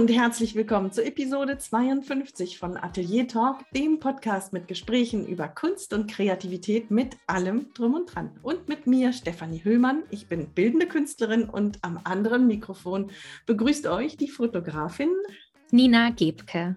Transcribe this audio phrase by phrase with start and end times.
[0.00, 5.92] und herzlich willkommen zur Episode 52 von Atelier Talk, dem Podcast mit Gesprächen über Kunst
[5.92, 8.30] und Kreativität mit allem drum und dran.
[8.40, 10.04] Und mit mir, Stefanie Hüllmann.
[10.08, 13.10] Ich bin bildende Künstlerin und am anderen Mikrofon
[13.44, 15.10] begrüßt euch die Fotografin
[15.70, 16.76] Nina Gebke.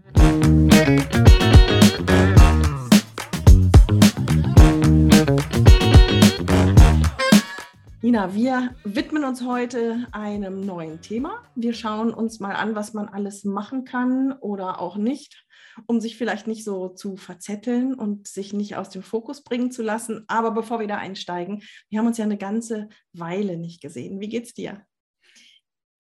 [8.04, 11.42] Nina, wir widmen uns heute einem neuen Thema.
[11.56, 15.46] Wir schauen uns mal an, was man alles machen kann oder auch nicht,
[15.88, 19.84] um sich vielleicht nicht so zu verzetteln und sich nicht aus dem Fokus bringen zu
[19.84, 20.26] lassen.
[20.28, 24.20] Aber bevor wir da einsteigen, wir haben uns ja eine ganze Weile nicht gesehen.
[24.20, 24.86] Wie geht's dir?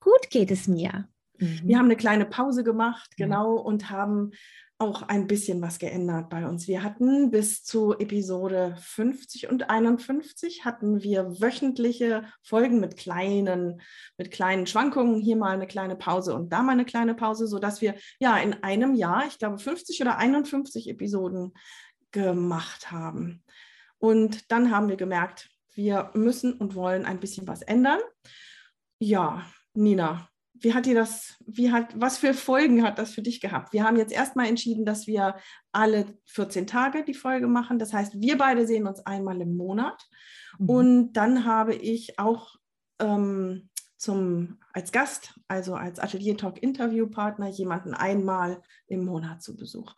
[0.01, 1.07] Gut geht es mir.
[1.38, 4.31] Wir haben eine kleine Pause gemacht, genau, und haben
[4.84, 6.68] auch ein bisschen was geändert bei uns.
[6.68, 13.82] Wir hatten bis zu Episode 50 und 51 hatten wir wöchentliche Folgen mit kleinen,
[14.18, 15.22] mit kleinen Schwankungen.
[15.22, 18.62] Hier mal eine kleine Pause und da mal eine kleine Pause, sodass wir ja in
[18.62, 21.54] einem Jahr, ich glaube, 50 oder 51 Episoden
[22.12, 23.41] gemacht haben.
[24.00, 28.00] Und dann haben wir gemerkt, wir müssen und wollen ein bisschen was ändern.
[29.00, 33.41] Ja, Nina, wie hat dir das, wie hat, was für Folgen hat das für dich
[33.41, 33.73] gehabt?
[33.73, 35.35] Wir haben jetzt erstmal entschieden, dass wir
[35.71, 37.79] alle 14 Tage die Folge machen.
[37.79, 40.07] Das heißt, wir beide sehen uns einmal im Monat.
[40.60, 40.70] Mhm.
[40.70, 42.55] Und dann habe ich auch
[42.99, 49.95] ähm, zum, als Gast, also als Atelier Talk Interviewpartner, jemanden einmal im Monat zu Besuch.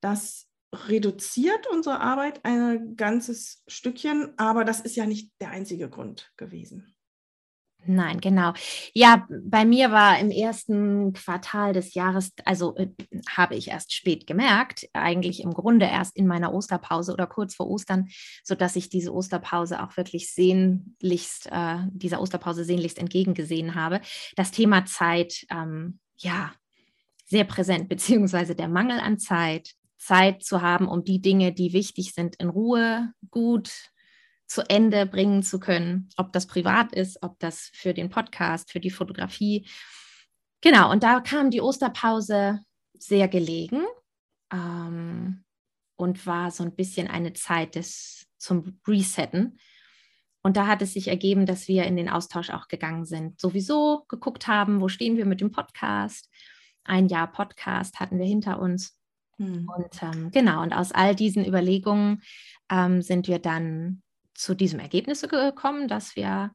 [0.00, 6.32] Das reduziert unsere Arbeit ein ganzes Stückchen, aber das ist ja nicht der einzige Grund
[6.36, 6.94] gewesen.
[7.86, 8.52] Nein, genau.
[8.92, 12.88] Ja, bei mir war im ersten Quartal des Jahres, also äh,
[13.28, 17.68] habe ich erst spät gemerkt, eigentlich im Grunde erst in meiner Osterpause oder kurz vor
[17.68, 18.08] Ostern,
[18.44, 24.00] sodass ich diese Osterpause auch wirklich sehnlichst, äh, dieser Osterpause sehnlichst entgegengesehen habe.
[24.36, 26.52] Das Thema Zeit, ähm, ja,
[27.26, 32.12] sehr präsent, beziehungsweise der Mangel an Zeit, Zeit zu haben, um die Dinge, die wichtig
[32.12, 33.90] sind, in Ruhe, gut,
[34.50, 38.80] zu Ende bringen zu können, ob das privat ist, ob das für den Podcast, für
[38.80, 39.68] die Fotografie.
[40.60, 42.60] Genau, und da kam die Osterpause
[42.98, 43.84] sehr gelegen
[44.52, 45.44] ähm,
[45.94, 49.60] und war so ein bisschen eine Zeit des zum Resetten.
[50.42, 53.40] Und da hat es sich ergeben, dass wir in den Austausch auch gegangen sind.
[53.40, 56.28] Sowieso geguckt haben, wo stehen wir mit dem Podcast.
[56.82, 58.98] Ein Jahr Podcast hatten wir hinter uns.
[59.36, 59.70] Hm.
[59.76, 62.22] Und ähm, genau, und aus all diesen Überlegungen
[62.68, 64.02] ähm, sind wir dann
[64.34, 66.52] zu diesem Ergebnis gekommen, dass wir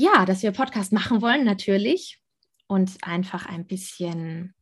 [0.00, 2.22] ja, dass wir Podcast machen wollen natürlich
[2.66, 4.54] und einfach ein bisschen,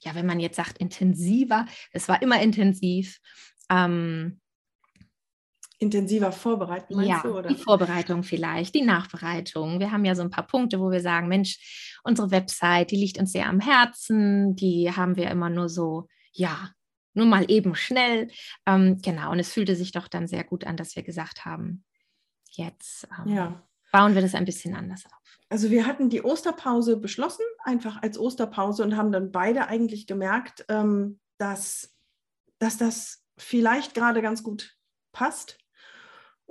[0.00, 3.18] ja, wenn man jetzt sagt intensiver, es war immer intensiv.
[3.70, 4.40] Ähm,
[5.78, 7.36] intensiver vorbereiten, meinst ja, du?
[7.36, 7.48] Oder?
[7.48, 9.80] Die Vorbereitung vielleicht, die Nachbereitung.
[9.80, 13.18] Wir haben ja so ein paar Punkte, wo wir sagen, Mensch, unsere Website, die liegt
[13.18, 16.70] uns sehr am Herzen, die haben wir immer nur so, ja,
[17.14, 18.28] nur mal eben schnell.
[18.66, 21.84] Ähm, genau, und es fühlte sich doch dann sehr gut an, dass wir gesagt haben,
[22.50, 23.62] jetzt ähm, ja.
[23.92, 25.38] bauen wir das ein bisschen anders auf.
[25.48, 30.64] Also wir hatten die Osterpause beschlossen, einfach als Osterpause und haben dann beide eigentlich gemerkt,
[30.68, 31.94] ähm, dass,
[32.58, 34.76] dass das vielleicht gerade ganz gut
[35.12, 35.58] passt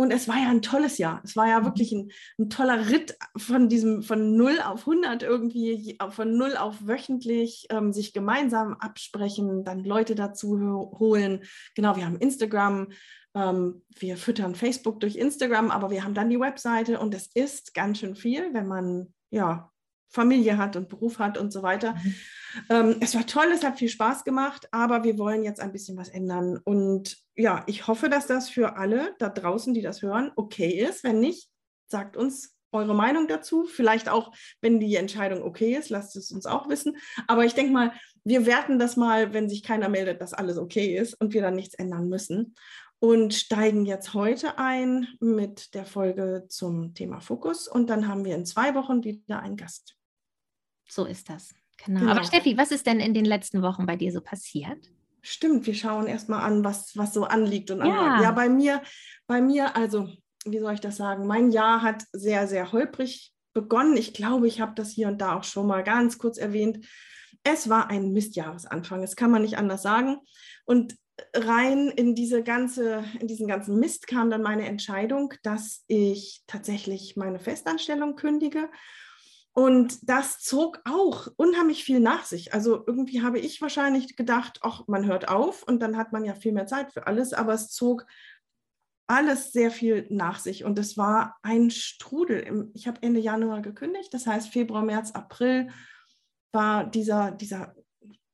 [0.01, 1.21] und es war ja ein tolles Jahr.
[1.23, 1.65] Es war ja mhm.
[1.65, 6.87] wirklich ein, ein, toller Ritt von diesem, von 0 auf 100 irgendwie, von 0 auf
[6.87, 10.59] wöchentlich, ähm, sich gemeinsam absprechen, dann Leute dazu
[10.97, 11.43] holen.
[11.75, 12.87] Genau, wir haben Instagram,
[13.35, 17.75] ähm, wir füttern Facebook durch Instagram, aber wir haben dann die Webseite und es ist
[17.75, 19.70] ganz schön viel, wenn man ja
[20.11, 21.95] Familie hat und Beruf hat und so weiter.
[21.95, 22.15] Mhm.
[22.69, 25.97] Ähm, es war toll, es hat viel Spaß gemacht, aber wir wollen jetzt ein bisschen
[25.97, 26.59] was ändern.
[26.63, 31.03] Und ja, ich hoffe, dass das für alle da draußen, die das hören, okay ist.
[31.03, 31.49] Wenn nicht,
[31.87, 33.65] sagt uns eure Meinung dazu.
[33.65, 36.97] Vielleicht auch, wenn die Entscheidung okay ist, lasst es uns auch wissen.
[37.27, 37.93] Aber ich denke mal,
[38.23, 41.55] wir werten das mal, wenn sich keiner meldet, dass alles okay ist und wir dann
[41.55, 42.55] nichts ändern müssen
[42.99, 47.67] und steigen jetzt heute ein mit der Folge zum Thema Fokus.
[47.67, 49.97] Und dann haben wir in zwei Wochen wieder einen Gast.
[50.91, 51.55] So ist das.
[51.85, 52.01] Genau.
[52.01, 52.11] genau.
[52.11, 54.91] Aber Steffi, was ist denn in den letzten Wochen bei dir so passiert?
[55.21, 58.21] Stimmt, wir schauen erstmal an, was, was so anliegt und ja.
[58.21, 58.81] ja, bei mir,
[59.25, 60.09] bei mir, also,
[60.43, 61.27] wie soll ich das sagen?
[61.27, 63.95] Mein Jahr hat sehr, sehr holprig begonnen.
[63.95, 66.85] Ich glaube, ich habe das hier und da auch schon mal ganz kurz erwähnt.
[67.43, 70.17] Es war ein Mistjahresanfang, das kann man nicht anders sagen.
[70.65, 70.95] Und
[71.33, 77.15] rein in diese ganze, in diesen ganzen Mist kam dann meine Entscheidung, dass ich tatsächlich
[77.15, 78.69] meine Festanstellung kündige
[79.53, 82.53] und das zog auch unheimlich viel nach sich.
[82.53, 86.35] Also irgendwie habe ich wahrscheinlich gedacht, ach, man hört auf und dann hat man ja
[86.35, 88.05] viel mehr Zeit für alles, aber es zog
[89.07, 92.71] alles sehr viel nach sich und es war ein Strudel.
[92.73, 95.69] Ich habe Ende Januar gekündigt, das heißt Februar, März, April
[96.53, 97.75] war dieser, dieser,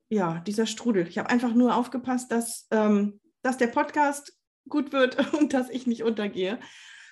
[0.10, 1.08] ja, dieser Strudel.
[1.08, 4.38] Ich habe einfach nur aufgepasst, dass, ähm, dass der Podcast
[4.70, 6.60] gut wird und dass ich nicht untergehe.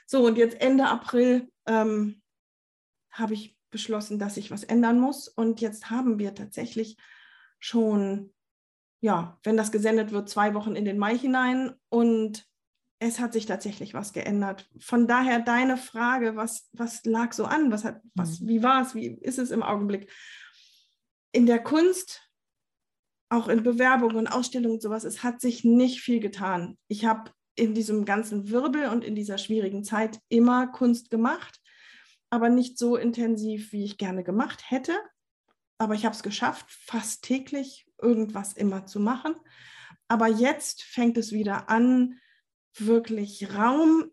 [0.06, 2.22] So, und jetzt Ende April ähm,
[3.10, 5.27] habe ich beschlossen, dass ich was ändern muss.
[5.27, 6.97] Und jetzt haben wir tatsächlich
[7.59, 8.33] schon,
[9.01, 11.73] ja, wenn das gesendet wird, zwei Wochen in den Mai hinein.
[11.89, 12.47] Und
[13.00, 14.69] es hat sich tatsächlich was geändert.
[14.79, 17.71] Von daher deine Frage, was, was lag so an?
[17.71, 18.47] Was hat, was, mhm.
[18.47, 18.95] wie war es?
[18.95, 20.11] Wie ist es im Augenblick?
[21.31, 22.29] In der Kunst,
[23.29, 26.77] auch in Bewerbungen und Ausstellungen und sowas, es hat sich nicht viel getan.
[26.88, 31.59] Ich habe in diesem ganzen Wirbel und in dieser schwierigen Zeit immer Kunst gemacht,
[32.35, 34.93] aber nicht so intensiv, wie ich gerne gemacht hätte.
[35.77, 39.35] Aber ich habe es geschafft, fast täglich irgendwas immer zu machen.
[40.07, 42.19] Aber jetzt fängt es wieder an,
[42.77, 44.11] wirklich Raum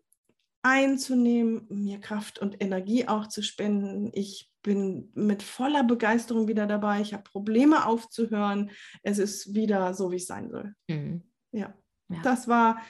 [0.63, 4.09] einzunehmen, mir Kraft und Energie auch zu spenden.
[4.13, 7.01] Ich bin mit voller Begeisterung wieder dabei.
[7.01, 8.71] Ich habe Probleme aufzuhören.
[9.03, 10.73] Es ist wieder so, wie es sein soll.
[10.87, 11.23] Mhm.
[11.51, 11.73] Ja.
[12.09, 12.21] ja.
[12.23, 12.81] das war,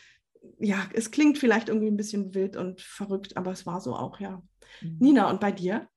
[0.60, 4.20] ja, es klingt vielleicht irgendwie ein bisschen wild und verrückt, aber es war so auch,
[4.20, 4.42] ja.
[4.82, 4.98] Mhm.
[5.00, 5.88] Nina, und bei dir?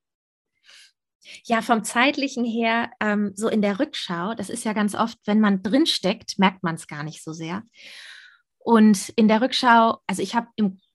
[1.45, 5.41] Ja, vom zeitlichen her, ähm, so in der Rückschau, das ist ja ganz oft, wenn
[5.41, 7.63] man drinsteckt, merkt man es gar nicht so sehr.
[8.59, 10.49] Und in der Rückschau, also ich habe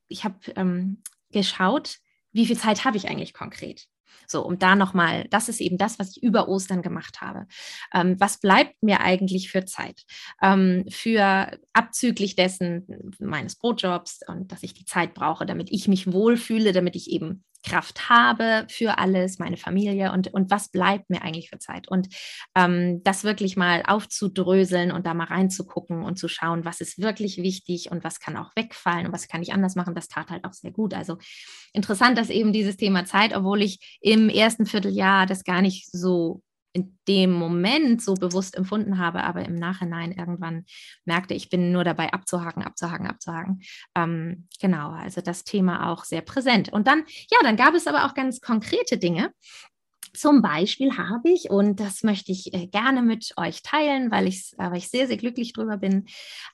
[0.08, 1.02] ich hab, ähm,
[1.32, 1.98] geschaut,
[2.32, 3.88] wie viel Zeit habe ich eigentlich konkret?
[4.28, 7.48] So, um da nochmal, das ist eben das, was ich über Ostern gemacht habe.
[7.94, 10.06] Ähm, was bleibt mir eigentlich für Zeit?
[10.42, 16.12] Ähm, für abzüglich dessen meines Brotjobs und dass ich die Zeit brauche, damit ich mich
[16.12, 21.22] wohlfühle, damit ich eben Kraft habe für alles, meine Familie und, und was bleibt mir
[21.22, 21.88] eigentlich für Zeit.
[21.88, 22.08] Und
[22.56, 27.38] ähm, das wirklich mal aufzudröseln und da mal reinzugucken und zu schauen, was ist wirklich
[27.38, 30.46] wichtig und was kann auch wegfallen und was kann ich anders machen, das tat halt
[30.46, 30.94] auch sehr gut.
[30.94, 31.18] Also
[31.74, 36.42] interessant, dass eben dieses Thema Zeit, obwohl ich im ersten Vierteljahr das gar nicht so
[36.74, 40.66] in dem Moment so bewusst empfunden habe, aber im Nachhinein irgendwann
[41.06, 43.62] merkte, ich bin nur dabei abzuhaken, abzuhaken, abzuhaken.
[43.96, 46.72] Ähm, genau, also das Thema auch sehr präsent.
[46.72, 49.34] Und dann, ja, dann gab es aber auch ganz konkrete Dinge.
[50.14, 54.52] Zum Beispiel habe ich, und das möchte ich äh, gerne mit euch teilen, weil ich,
[54.58, 56.06] äh, weil ich sehr, sehr glücklich drüber bin,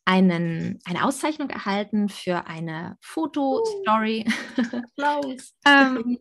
[0.05, 4.25] einen, eine Auszeichnung erhalten für eine Fotostory.
[4.97, 5.55] Applaus.
[5.65, 6.19] ähm,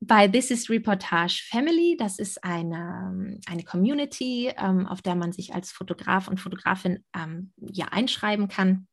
[0.00, 1.96] bei This is Reportage Family.
[1.98, 7.52] Das ist eine, eine Community, ähm, auf der man sich als Fotograf und Fotografin ähm,
[7.56, 8.86] ja einschreiben kann.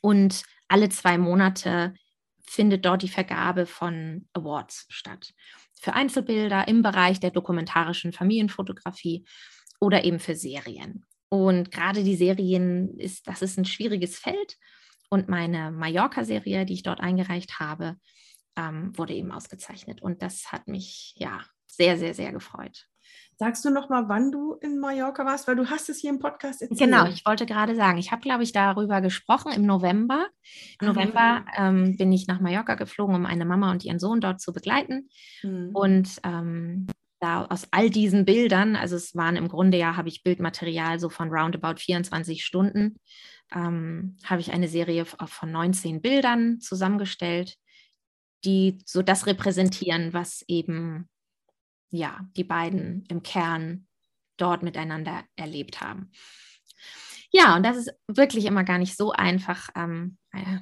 [0.00, 1.94] Und alle zwei Monate
[2.42, 5.34] findet dort die Vergabe von Awards statt.
[5.80, 9.26] Für Einzelbilder im Bereich der dokumentarischen Familienfotografie
[9.80, 11.04] oder eben für Serien.
[11.28, 14.56] Und gerade die Serien ist, das ist ein schwieriges Feld.
[15.10, 17.96] Und meine Mallorca-Serie, die ich dort eingereicht habe,
[18.58, 20.02] ähm, wurde eben ausgezeichnet.
[20.02, 22.88] Und das hat mich ja sehr, sehr, sehr gefreut.
[23.36, 26.18] Sagst du noch mal, wann du in Mallorca warst, weil du hast es hier im
[26.18, 26.80] Podcast erzählt.
[26.80, 30.26] Genau, ich wollte gerade sagen, ich habe, glaube ich, darüber gesprochen im November.
[30.80, 34.20] Im ah, November ähm, bin ich nach Mallorca geflogen, um eine Mama und ihren Sohn
[34.20, 35.08] dort zu begleiten.
[35.44, 35.70] Mhm.
[35.72, 36.88] Und ähm,
[37.20, 41.08] da aus all diesen Bildern, also es waren im Grunde ja, habe ich Bildmaterial so
[41.08, 42.98] von roundabout 24 Stunden,
[43.54, 47.56] ähm, habe ich eine Serie von 19 Bildern zusammengestellt
[48.44, 51.08] die so das repräsentieren, was eben
[51.90, 53.86] ja die beiden im Kern
[54.36, 56.10] dort miteinander erlebt haben.
[57.30, 60.16] Ja, und das ist wirklich immer gar nicht so einfach, ähm,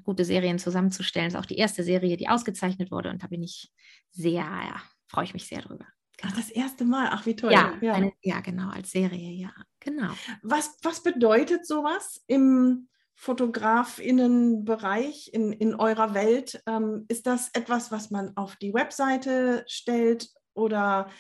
[0.05, 1.27] gute Serien zusammenzustellen.
[1.27, 3.71] Das ist auch die erste Serie, die ausgezeichnet wurde und da bin ich
[4.11, 5.87] sehr, ja, freue ich mich sehr drüber.
[6.23, 7.53] Ach, das erste Mal, ach wie toll.
[7.53, 7.93] Ja, ja.
[7.93, 10.13] Eine, ja genau, als Serie, ja, genau.
[10.43, 16.63] Was, was bedeutet sowas im, Fotografinnenbereich in, in eurer Welt.
[16.67, 21.11] Ähm, ist das etwas, was man auf die Webseite stellt oder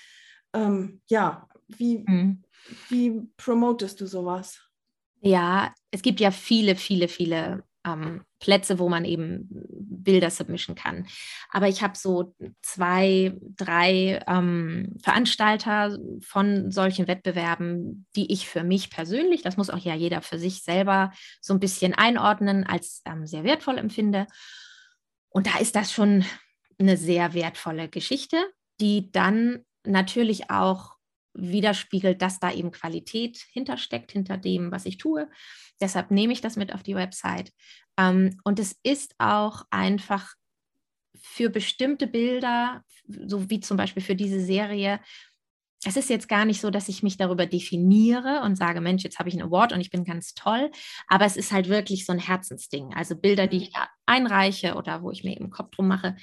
[0.54, 2.44] ähm, ja, wie, mhm.
[2.88, 4.60] wie promotest du sowas?
[5.20, 11.06] Ja, es gibt ja viele, viele, viele ähm, Plätze, wo man eben Bilder submischen kann.
[11.50, 18.90] Aber ich habe so zwei, drei ähm, Veranstalter von solchen Wettbewerben, die ich für mich
[18.90, 23.26] persönlich, das muss auch ja jeder für sich selber so ein bisschen einordnen, als ähm,
[23.26, 24.26] sehr wertvoll empfinde.
[25.28, 26.24] Und da ist das schon
[26.78, 28.36] eine sehr wertvolle Geschichte,
[28.80, 30.95] die dann natürlich auch
[31.36, 35.28] widerspiegelt, dass da eben Qualität hintersteckt, hinter dem, was ich tue.
[35.80, 37.52] Deshalb nehme ich das mit auf die Website.
[37.98, 40.34] Ähm, und es ist auch einfach
[41.14, 45.00] für bestimmte Bilder, so wie zum Beispiel für diese Serie,
[45.84, 49.18] es ist jetzt gar nicht so, dass ich mich darüber definiere und sage, Mensch, jetzt
[49.18, 50.70] habe ich einen Award und ich bin ganz toll,
[51.06, 52.94] aber es ist halt wirklich so ein Herzensding.
[52.94, 53.72] Also Bilder, die ich
[54.06, 56.16] einreiche oder wo ich mir eben Kopf drum mache,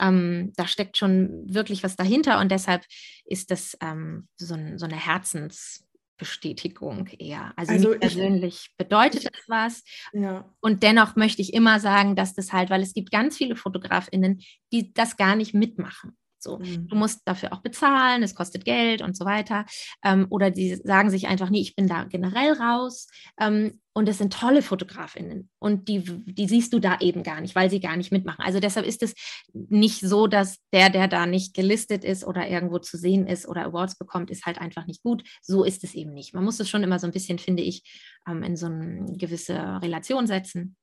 [0.00, 2.84] ähm, da steckt schon wirklich was dahinter und deshalb
[3.24, 7.52] ist das ähm, so, ein, so, eine Herzensbestätigung eher.
[7.56, 9.82] Also, also ich, persönlich bedeutet ich, das was.
[10.12, 10.52] Ja.
[10.60, 14.42] Und dennoch möchte ich immer sagen, dass das halt, weil es gibt ganz viele Fotografinnen,
[14.72, 16.18] die das gar nicht mitmachen.
[16.46, 16.86] So, mhm.
[16.86, 19.66] du musst dafür auch bezahlen, es kostet Geld und so weiter.
[20.04, 23.08] Ähm, oder die sagen sich einfach, nee, ich bin da generell raus.
[23.40, 27.54] Ähm, und es sind tolle Fotografinnen und die, die siehst du da eben gar nicht,
[27.54, 28.44] weil sie gar nicht mitmachen.
[28.44, 29.14] Also deshalb ist es
[29.54, 33.64] nicht so, dass der, der da nicht gelistet ist oder irgendwo zu sehen ist oder
[33.64, 35.24] Awards bekommt, ist halt einfach nicht gut.
[35.40, 36.34] So ist es eben nicht.
[36.34, 37.82] Man muss es schon immer so ein bisschen, finde ich,
[38.28, 40.76] ähm, in so eine gewisse Relation setzen.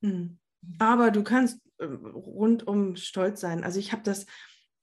[0.00, 0.38] Mhm.
[0.78, 3.64] Aber du kannst äh, rundum stolz sein.
[3.64, 4.26] Also ich habe das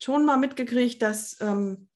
[0.02, 1.90] schon mal mitgekriegt, dass ähm,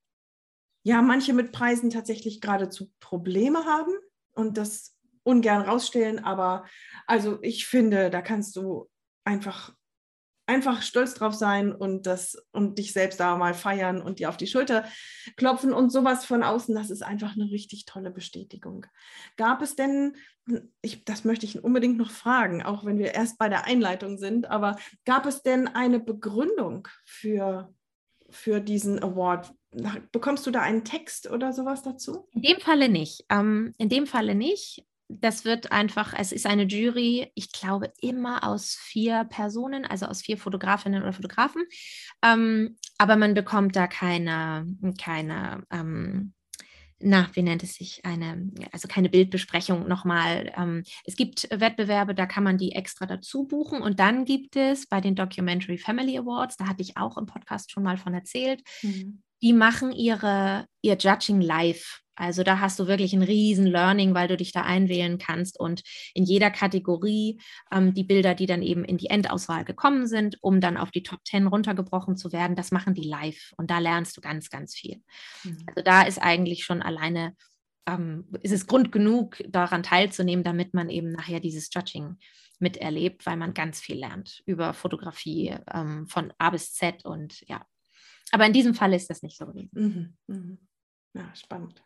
[0.83, 3.93] ja manche mit Preisen tatsächlich geradezu Probleme haben
[4.33, 6.23] und das ungern rausstellen.
[6.23, 6.65] Aber
[7.07, 8.89] also ich finde, da kannst du
[9.23, 9.73] einfach
[10.51, 14.35] einfach stolz drauf sein und das und dich selbst da mal feiern und dir auf
[14.35, 14.85] die Schulter
[15.37, 18.85] klopfen und sowas von außen, das ist einfach eine richtig tolle Bestätigung.
[19.37, 20.17] Gab es denn,
[20.81, 24.49] ich, das möchte ich unbedingt noch fragen, auch wenn wir erst bei der Einleitung sind,
[24.49, 27.73] aber gab es denn eine Begründung für
[28.31, 29.53] für diesen Award?
[30.11, 32.27] Bekommst du da einen Text oder sowas dazu?
[32.33, 33.25] In dem Falle nicht.
[33.29, 34.85] Ähm, in dem Falle nicht.
[35.07, 40.21] Das wird einfach, es ist eine Jury, ich glaube immer aus vier Personen, also aus
[40.21, 41.63] vier Fotografinnen oder Fotografen.
[42.23, 44.65] Ähm, aber man bekommt da keine,
[44.97, 46.33] keine ähm,
[47.03, 50.51] na, wie nennt es sich, eine, also keine Bildbesprechung nochmal.
[50.55, 53.81] Ähm, es gibt Wettbewerbe, da kann man die extra dazu buchen.
[53.81, 57.71] Und dann gibt es bei den Documentary Family Awards, da hatte ich auch im Podcast
[57.71, 59.21] schon mal von erzählt, mhm.
[59.41, 62.01] die machen ihre, ihr Judging live.
[62.21, 65.81] Also da hast du wirklich ein riesen Learning, weil du dich da einwählen kannst und
[66.13, 70.61] in jeder Kategorie ähm, die Bilder, die dann eben in die Endauswahl gekommen sind, um
[70.61, 74.15] dann auf die Top 10 runtergebrochen zu werden, das machen die live und da lernst
[74.15, 75.01] du ganz, ganz viel.
[75.43, 75.63] Mhm.
[75.65, 77.35] Also da ist eigentlich schon alleine,
[77.87, 82.19] ähm, ist es Grund genug, daran teilzunehmen, damit man eben nachher dieses Judging
[82.59, 87.65] miterlebt, weil man ganz viel lernt über Fotografie ähm, von A bis Z und ja.
[88.31, 89.71] Aber in diesem Fall ist das nicht so gewesen.
[89.73, 90.17] Mhm.
[90.27, 90.57] Mhm.
[91.15, 91.83] Ja, spannend.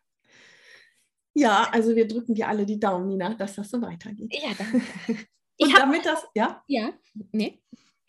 [1.38, 4.32] Ja, also wir drücken dir alle die Daumen, Nina, dass das so weitergeht.
[4.32, 4.80] Ja, danke.
[5.60, 6.62] Und hab, damit das, ja?
[6.66, 6.94] Ja,
[7.30, 7.60] nee.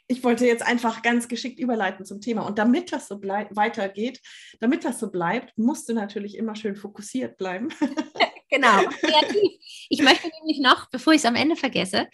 [0.08, 2.48] Ich wollte jetzt einfach ganz geschickt überleiten zum Thema.
[2.48, 4.22] Und damit das so weitergeht,
[4.62, 7.68] damit das so bleibt, musst du natürlich immer schön fokussiert bleiben.
[8.50, 9.52] Genau, kreativ.
[9.90, 12.08] Ich möchte nämlich noch, bevor ich es am Ende vergesse,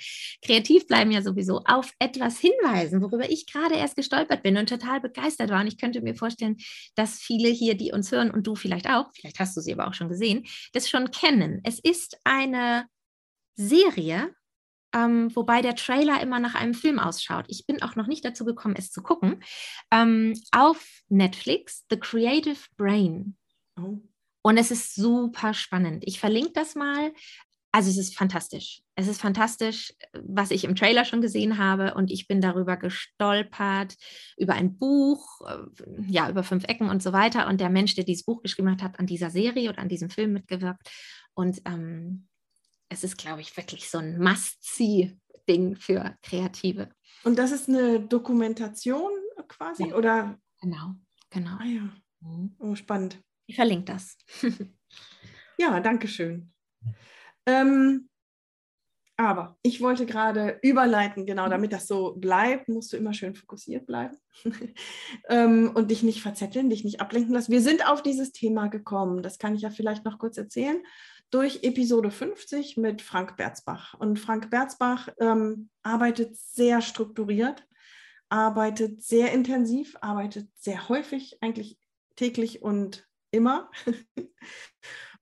[0.43, 4.99] kreativ bleiben ja sowieso auf etwas hinweisen, worüber ich gerade erst gestolpert bin und total
[4.99, 5.61] begeistert war.
[5.61, 6.57] Und ich könnte mir vorstellen,
[6.95, 9.87] dass viele hier, die uns hören und du vielleicht auch, vielleicht hast du sie aber
[9.87, 11.61] auch schon gesehen, das schon kennen.
[11.63, 12.87] Es ist eine
[13.55, 14.33] Serie,
[14.93, 17.45] ähm, wobei der Trailer immer nach einem Film ausschaut.
[17.47, 19.43] Ich bin auch noch nicht dazu gekommen, es zu gucken.
[19.91, 23.35] Ähm, auf Netflix, The Creative Brain.
[23.79, 23.99] Oh.
[24.43, 26.03] Und es ist super spannend.
[26.05, 27.13] Ich verlinke das mal.
[27.71, 28.83] Also es ist fantastisch.
[28.95, 31.95] Es ist fantastisch, was ich im Trailer schon gesehen habe.
[31.95, 33.95] Und ich bin darüber gestolpert,
[34.37, 37.47] über ein Buch, äh, ja, über fünf Ecken und so weiter.
[37.47, 40.11] Und der Mensch, der dieses Buch geschrieben hat, hat an dieser Serie oder an diesem
[40.11, 40.87] Film mitgewirkt.
[41.33, 42.27] Und ähm,
[42.89, 46.89] es ist, glaube ich, wirklich so ein Must-See-Ding für Kreative.
[47.23, 49.11] Und das ist eine Dokumentation
[49.47, 49.95] quasi, ja.
[49.95, 50.37] oder?
[50.61, 50.93] Genau,
[51.31, 51.57] genau.
[51.59, 51.89] Ah ja.
[52.19, 52.55] Mhm.
[52.59, 53.19] Oh, spannend.
[53.53, 54.17] Ich verlinke das.
[55.59, 56.51] ja, danke schön.
[57.45, 58.09] Ähm,
[59.15, 63.85] aber ich wollte gerade überleiten, genau, damit das so bleibt, musst du immer schön fokussiert
[63.85, 64.17] bleiben
[65.29, 67.51] ähm, und dich nicht verzetteln, dich nicht ablenken lassen.
[67.51, 70.83] Wir sind auf dieses Thema gekommen, das kann ich ja vielleicht noch kurz erzählen,
[71.29, 73.93] durch Episode 50 mit Frank Berzbach.
[73.99, 77.67] Und Frank Berzbach ähm, arbeitet sehr strukturiert,
[78.29, 81.77] arbeitet sehr intensiv, arbeitet sehr häufig, eigentlich
[82.15, 83.69] täglich und immer.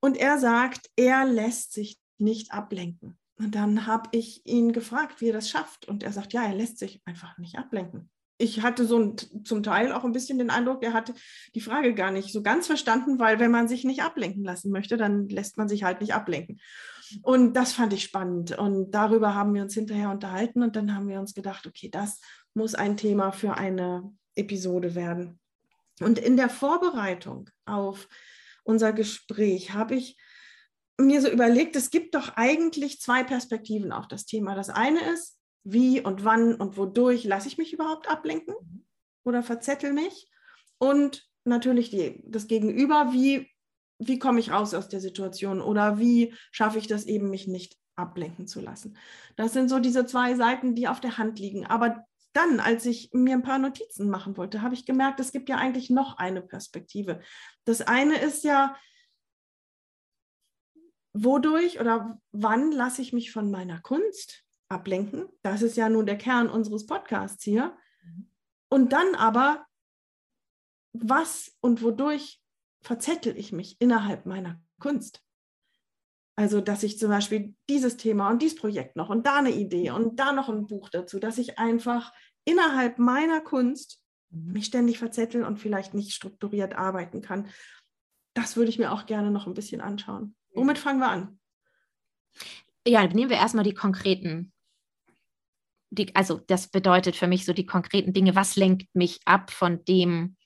[0.01, 3.17] Und er sagt, er lässt sich nicht ablenken.
[3.37, 5.87] Und dann habe ich ihn gefragt, wie er das schafft.
[5.87, 8.09] Und er sagt, ja, er lässt sich einfach nicht ablenken.
[8.37, 11.13] Ich hatte so ein, zum Teil auch ein bisschen den Eindruck, er hat
[11.53, 14.97] die Frage gar nicht so ganz verstanden, weil wenn man sich nicht ablenken lassen möchte,
[14.97, 16.59] dann lässt man sich halt nicht ablenken.
[17.21, 18.57] Und das fand ich spannend.
[18.57, 22.19] Und darüber haben wir uns hinterher unterhalten und dann haben wir uns gedacht, okay, das
[22.55, 25.40] muss ein Thema für eine Episode werden.
[26.03, 28.07] Und in der Vorbereitung auf
[28.63, 30.17] unser Gespräch habe ich
[30.99, 34.55] mir so überlegt, es gibt doch eigentlich zwei Perspektiven auf das Thema.
[34.55, 38.55] Das eine ist, wie und wann und wodurch lasse ich mich überhaupt ablenken
[39.23, 40.29] oder verzettel mich?
[40.77, 43.49] Und natürlich die, das Gegenüber, wie,
[43.99, 47.77] wie komme ich raus aus der Situation oder wie schaffe ich das eben, mich nicht
[47.95, 48.97] ablenken zu lassen.
[49.35, 51.65] Das sind so diese zwei Seiten, die auf der Hand liegen.
[51.67, 55.49] Aber dann, als ich mir ein paar Notizen machen wollte, habe ich gemerkt, es gibt
[55.49, 57.21] ja eigentlich noch eine Perspektive.
[57.65, 58.75] Das eine ist ja,
[61.13, 65.27] wodurch oder wann lasse ich mich von meiner Kunst ablenken?
[65.41, 67.75] Das ist ja nun der Kern unseres Podcasts hier.
[68.69, 69.65] Und dann aber,
[70.93, 72.41] was und wodurch
[72.81, 75.23] verzettel ich mich innerhalb meiner Kunst?
[76.35, 79.91] Also, dass ich zum Beispiel dieses Thema und dieses Projekt noch und da eine Idee
[79.91, 82.13] und da noch ein Buch dazu, dass ich einfach
[82.45, 84.53] innerhalb meiner Kunst mhm.
[84.53, 87.49] mich ständig verzettel und vielleicht nicht strukturiert arbeiten kann.
[88.33, 90.35] Das würde ich mir auch gerne noch ein bisschen anschauen.
[90.53, 91.39] Womit fangen wir an?
[92.87, 94.53] Ja, nehmen wir erstmal die konkreten.
[95.89, 98.35] Die, also das bedeutet für mich so die konkreten Dinge.
[98.35, 100.37] Was lenkt mich ab von dem,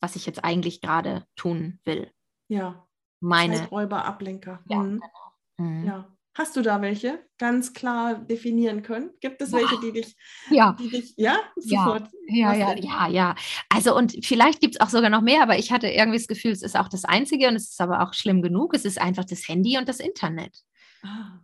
[0.00, 2.12] was ich jetzt eigentlich gerade tun will?
[2.48, 2.85] Ja
[3.26, 3.56] meine.
[3.56, 4.60] Zeiträuber, Ablenker.
[4.68, 5.00] Ja, mhm.
[5.00, 5.70] genau.
[5.70, 5.86] Mhm.
[5.86, 6.08] ja.
[6.34, 9.10] Hast du da welche ganz klar definieren können?
[9.20, 10.14] Gibt es welche, die dich,
[10.50, 12.10] ja, die dich, ja, sofort?
[12.28, 13.34] Ja, ja, ja, ja, ja.
[13.70, 16.50] Also und vielleicht gibt es auch sogar noch mehr, aber ich hatte irgendwie das Gefühl,
[16.50, 18.74] es ist auch das Einzige und es ist aber auch schlimm genug.
[18.74, 20.58] Es ist einfach das Handy und das Internet.
[21.02, 21.40] Ah.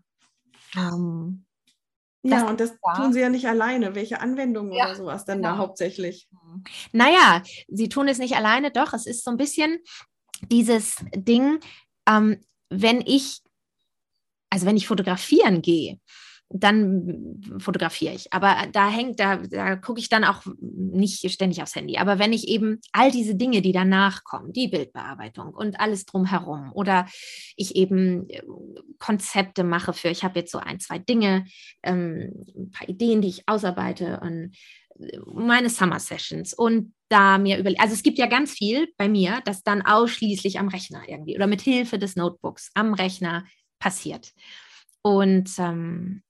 [0.76, 1.46] Ähm,
[2.22, 2.94] ja, und das da.
[2.94, 3.94] tun sie ja nicht alleine.
[3.94, 5.52] Welche Anwendungen ja, oder sowas dann genau.
[5.52, 6.28] da hauptsächlich?
[6.30, 6.64] Mhm.
[6.92, 8.92] Naja, sie tun es nicht alleine, doch.
[8.92, 9.78] Es ist so ein bisschen,
[10.50, 11.60] dieses Ding,
[12.08, 12.38] ähm,
[12.70, 13.40] wenn ich,
[14.50, 15.98] also wenn ich fotografieren gehe,
[16.54, 18.32] dann fotografiere ich.
[18.32, 21.96] Aber da hängt, da, da gucke ich dann auch nicht ständig aufs Handy.
[21.96, 26.72] Aber wenn ich eben all diese Dinge, die danach kommen, die Bildbearbeitung und alles drumherum,
[26.74, 27.06] oder
[27.56, 28.42] ich eben äh,
[28.98, 31.46] Konzepte mache für, ich habe jetzt so ein, zwei Dinge,
[31.82, 34.54] ähm, ein paar Ideen, die ich ausarbeite und
[35.26, 39.42] meine Summer Sessions und da mir über, also es gibt ja ganz viel bei mir,
[39.44, 43.44] das dann ausschließlich am Rechner irgendwie oder mit Hilfe des Notebooks am Rechner
[43.78, 44.32] passiert.
[45.02, 46.22] Und ähm,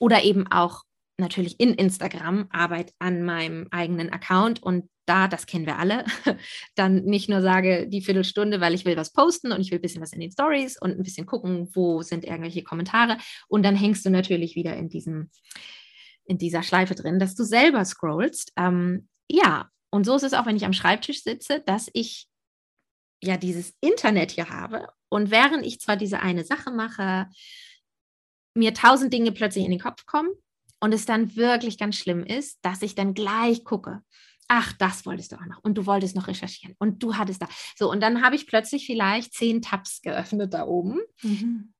[0.00, 0.82] oder eben auch
[1.18, 6.04] natürlich in Instagram Arbeit an meinem eigenen Account und da, das kennen wir alle,
[6.74, 9.82] dann nicht nur sage die Viertelstunde, weil ich will was posten und ich will ein
[9.82, 13.76] bisschen was in den Stories und ein bisschen gucken, wo sind irgendwelche Kommentare und dann
[13.76, 15.30] hängst du natürlich wieder in diesem
[16.24, 18.52] in dieser Schleife drin, dass du selber scrollst.
[18.56, 22.28] Ähm, ja, und so ist es auch, wenn ich am Schreibtisch sitze, dass ich
[23.22, 27.28] ja dieses Internet hier habe und während ich zwar diese eine Sache mache,
[28.54, 30.30] mir tausend Dinge plötzlich in den Kopf kommen
[30.80, 34.02] und es dann wirklich ganz schlimm ist, dass ich dann gleich gucke.
[34.48, 35.62] Ach, das wolltest du auch noch.
[35.62, 36.74] Und du wolltest noch recherchieren.
[36.78, 37.48] Und du hattest da.
[37.76, 41.74] So, und dann habe ich plötzlich vielleicht zehn Tabs geöffnet da oben mhm.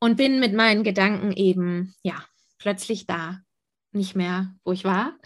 [0.00, 2.24] und bin mit meinen Gedanken eben, ja,
[2.58, 3.40] plötzlich da
[3.92, 5.18] nicht mehr, wo ich war.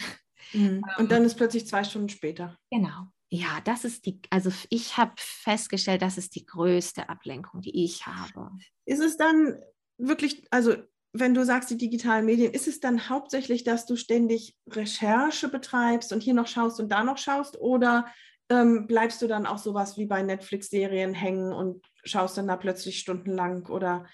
[0.52, 0.84] Mhm.
[0.98, 2.56] Und dann ist plötzlich zwei Stunden später.
[2.70, 3.06] Genau.
[3.32, 8.06] Ja, das ist die, also ich habe festgestellt, das ist die größte Ablenkung, die ich
[8.06, 8.50] habe.
[8.86, 9.56] Ist es dann
[9.98, 10.74] wirklich, also
[11.12, 16.12] wenn du sagst, die digitalen Medien, ist es dann hauptsächlich, dass du ständig Recherche betreibst
[16.12, 17.60] und hier noch schaust und da noch schaust?
[17.60, 18.06] Oder
[18.48, 22.98] ähm, bleibst du dann auch sowas wie bei Netflix-Serien hängen und schaust dann da plötzlich
[22.98, 23.66] stundenlang?
[23.68, 24.06] Oder,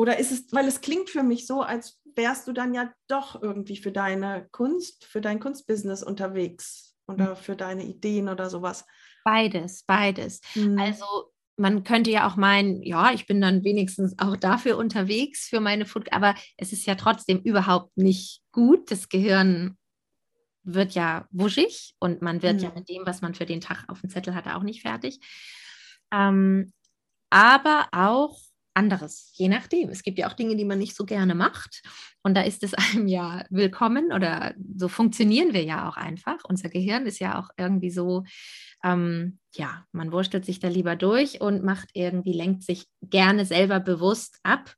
[0.00, 3.42] oder ist es, weil es klingt für mich so, als wärst du dann ja doch
[3.42, 7.36] irgendwie für deine Kunst, für dein Kunstbusiness unterwegs oder mhm.
[7.36, 8.86] für deine Ideen oder sowas.
[9.24, 10.40] Beides, beides.
[10.54, 10.78] Mhm.
[10.78, 11.04] Also
[11.58, 15.84] man könnte ja auch meinen, ja, ich bin dann wenigstens auch dafür unterwegs für meine
[15.84, 18.90] Food, aber es ist ja trotzdem überhaupt nicht gut.
[18.90, 19.76] Das Gehirn
[20.62, 22.62] wird ja wuschig und man wird mhm.
[22.62, 25.20] ja mit dem, was man für den Tag auf dem Zettel hatte, auch nicht fertig.
[26.10, 26.72] Ähm,
[27.28, 28.38] aber auch
[28.74, 29.88] anderes, je nachdem.
[29.88, 31.82] Es gibt ja auch Dinge, die man nicht so gerne macht.
[32.22, 36.38] Und da ist es einem ja willkommen oder so funktionieren wir ja auch einfach.
[36.44, 38.24] Unser Gehirn ist ja auch irgendwie so,
[38.84, 43.80] ähm, ja, man wurstelt sich da lieber durch und macht irgendwie, lenkt sich gerne selber
[43.80, 44.74] bewusst ab,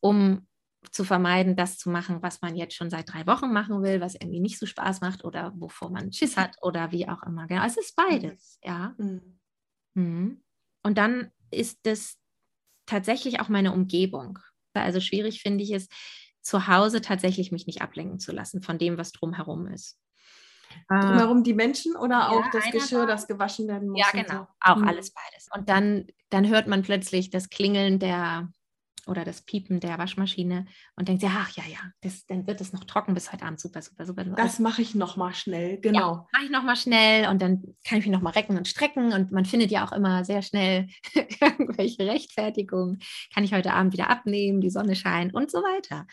[0.00, 0.46] um
[0.90, 4.14] zu vermeiden, das zu machen, was man jetzt schon seit drei Wochen machen will, was
[4.14, 7.46] irgendwie nicht so Spaß macht oder wovor man Schiss hat oder wie auch immer.
[7.46, 8.94] Genau, es ist beides, ja.
[8.96, 9.38] Mhm.
[9.94, 10.42] Mhm.
[10.82, 12.16] Und dann ist es
[12.88, 14.38] tatsächlich auch meine Umgebung.
[14.74, 15.88] Also schwierig finde ich es,
[16.40, 19.98] zu Hause tatsächlich mich nicht ablenken zu lassen von dem, was drumherum ist.
[20.88, 24.00] Drumherum die Menschen oder ja, auch das Geschirr, das gewaschen werden muss?
[24.00, 24.46] Ja, genau, so.
[24.60, 24.88] auch mhm.
[24.88, 25.48] alles beides.
[25.54, 28.50] Und dann, dann hört man plötzlich das Klingeln der
[29.08, 30.66] oder das Piepen der Waschmaschine
[30.96, 33.60] und denkt sich, ach ja, ja, das, dann wird es noch trocken bis heute Abend.
[33.60, 34.24] Super, super, super.
[34.36, 35.98] Das mache ich nochmal schnell, genau.
[35.98, 39.32] Ja, mache ich nochmal schnell und dann kann ich mich nochmal recken und strecken und
[39.32, 40.88] man findet ja auch immer sehr schnell
[41.40, 42.98] irgendwelche Rechtfertigungen.
[43.34, 46.06] Kann ich heute Abend wieder abnehmen, die Sonne scheint und so weiter.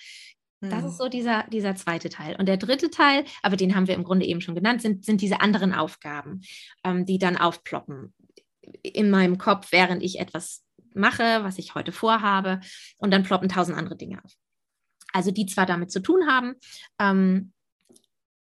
[0.61, 0.97] Das ist hm.
[0.97, 2.35] so dieser, dieser zweite Teil.
[2.37, 5.21] Und der dritte Teil, aber den haben wir im Grunde eben schon genannt, sind, sind
[5.21, 6.41] diese anderen Aufgaben,
[6.83, 8.13] ähm, die dann aufploppen
[8.81, 10.64] in meinem Kopf, während ich etwas
[10.95, 12.59] mache, was ich heute vorhabe
[12.97, 14.31] und dann ploppen tausend andere Dinge auf.
[15.13, 16.55] Also die zwar damit zu tun haben,
[16.99, 17.53] ähm,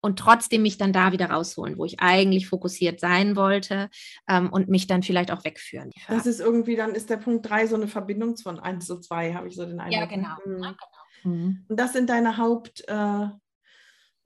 [0.02, 3.88] und trotzdem mich dann da wieder rausholen, wo ich eigentlich fokussiert sein wollte
[4.28, 5.90] ähm, und mich dann vielleicht auch wegführen.
[6.08, 9.34] Das ist irgendwie, dann ist der Punkt 3 so eine Verbindung von 1 zu 2,
[9.34, 10.00] habe ich so den Eindruck.
[10.00, 10.36] Ja, genau.
[10.44, 10.62] Mhm.
[10.62, 11.34] Ja, genau.
[11.36, 11.64] Mhm.
[11.68, 13.28] Und das sind deine Haupt äh,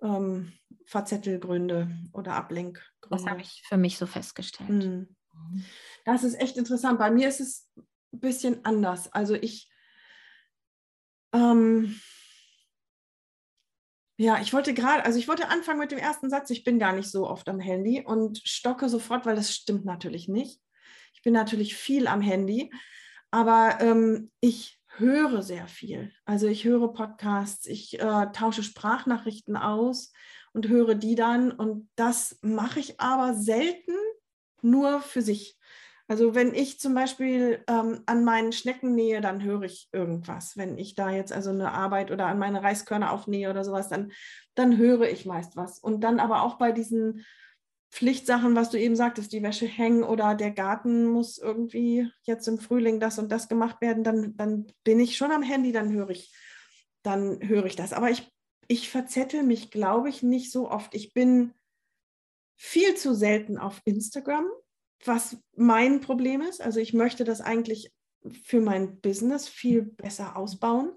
[0.03, 0.53] ähm,
[0.87, 2.87] Verzettelgründe oder Ablenkgründe.
[3.11, 4.71] Das habe ich für mich so festgestellt.
[4.71, 5.09] Mhm.
[6.07, 6.99] Das ist echt interessant.
[6.99, 7.69] Bei mir ist es
[8.17, 9.13] ein bisschen anders.
[9.13, 9.71] Also ich
[11.33, 12.01] ähm,
[14.19, 16.95] ja, ich wollte gerade, also ich wollte anfangen mit dem ersten Satz, ich bin gar
[16.95, 20.61] nicht so oft am Handy und stocke sofort, weil das stimmt natürlich nicht.
[21.13, 22.73] Ich bin natürlich viel am Handy,
[23.31, 26.13] aber ähm, ich höre sehr viel.
[26.25, 30.15] Also ich höre Podcasts, ich äh, tausche Sprachnachrichten aus
[30.55, 33.93] und höre die dann und das mache ich aber selten
[34.63, 35.56] nur für sich.
[36.09, 40.57] Also wenn ich zum Beispiel ähm, an meinen Schnecken nähe, dann höre ich irgendwas.
[40.57, 44.13] Wenn ich da jetzt also eine Arbeit oder an meine Reiskörner aufnähe oder sowas, dann,
[44.55, 45.81] dann höre ich meist was.
[45.81, 47.25] Und dann aber auch bei diesen
[47.91, 52.59] Pflichtsachen, was du eben sagtest, die Wäsche hängen oder der Garten muss irgendwie jetzt im
[52.59, 56.11] Frühling das und das gemacht werden, dann, dann bin ich schon am Handy, dann höre
[56.11, 56.33] ich,
[57.03, 57.93] dann höre ich das.
[57.93, 58.31] Aber ich,
[58.69, 60.95] ich verzettel mich, glaube ich, nicht so oft.
[60.95, 61.53] Ich bin
[62.57, 64.47] viel zu selten auf Instagram
[65.05, 66.61] was mein Problem ist.
[66.61, 67.93] Also ich möchte das eigentlich
[68.45, 70.93] für mein Business viel besser ausbauen.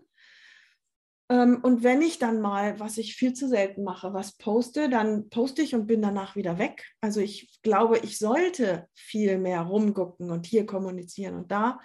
[1.30, 5.30] Ähm, und wenn ich dann mal, was ich viel zu selten mache, was poste, dann
[5.30, 6.86] poste ich und bin danach wieder weg.
[7.02, 11.80] Also ich glaube, ich sollte viel mehr rumgucken und hier kommunizieren und da.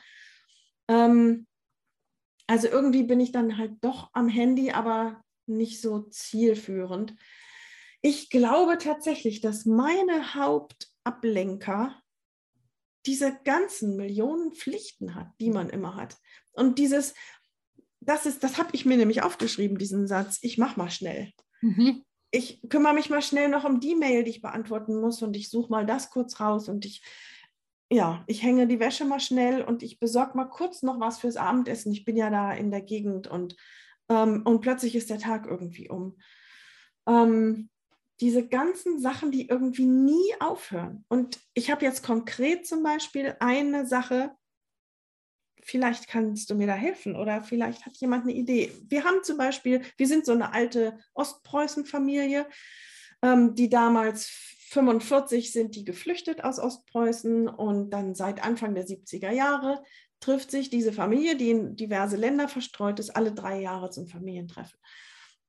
[0.88, 1.46] Ähm,
[2.46, 7.14] also irgendwie bin ich dann halt doch am Handy, aber nicht so zielführend.
[8.02, 11.98] Ich glaube tatsächlich, dass meine Hauptablenker
[13.06, 16.16] diese ganzen Millionen Pflichten hat, die man immer hat.
[16.52, 17.14] Und dieses,
[18.00, 21.32] das ist, das habe ich mir nämlich aufgeschrieben, diesen Satz, ich mache mal schnell.
[21.60, 22.04] Mhm.
[22.30, 25.50] Ich kümmere mich mal schnell noch um die Mail, die ich beantworten muss und ich
[25.50, 27.02] suche mal das kurz raus und ich,
[27.90, 31.36] ja, ich hänge die Wäsche mal schnell und ich besorge mal kurz noch was fürs
[31.36, 31.92] Abendessen.
[31.92, 33.56] Ich bin ja da in der Gegend und,
[34.08, 36.18] ähm, und plötzlich ist der Tag irgendwie um.
[37.06, 37.70] Ähm,
[38.20, 41.04] diese ganzen Sachen, die irgendwie nie aufhören.
[41.08, 44.30] Und ich habe jetzt konkret zum Beispiel eine Sache,
[45.62, 48.72] vielleicht kannst du mir da helfen oder vielleicht hat jemand eine Idee.
[48.86, 52.46] Wir haben zum Beispiel, wir sind so eine alte Ostpreußen-Familie,
[53.22, 54.28] ähm, die damals
[54.70, 59.82] 45 sind die geflüchtet aus Ostpreußen und dann seit Anfang der 70er Jahre
[60.20, 64.78] trifft sich diese Familie, die in diverse Länder verstreut ist, alle drei Jahre zum Familientreffen.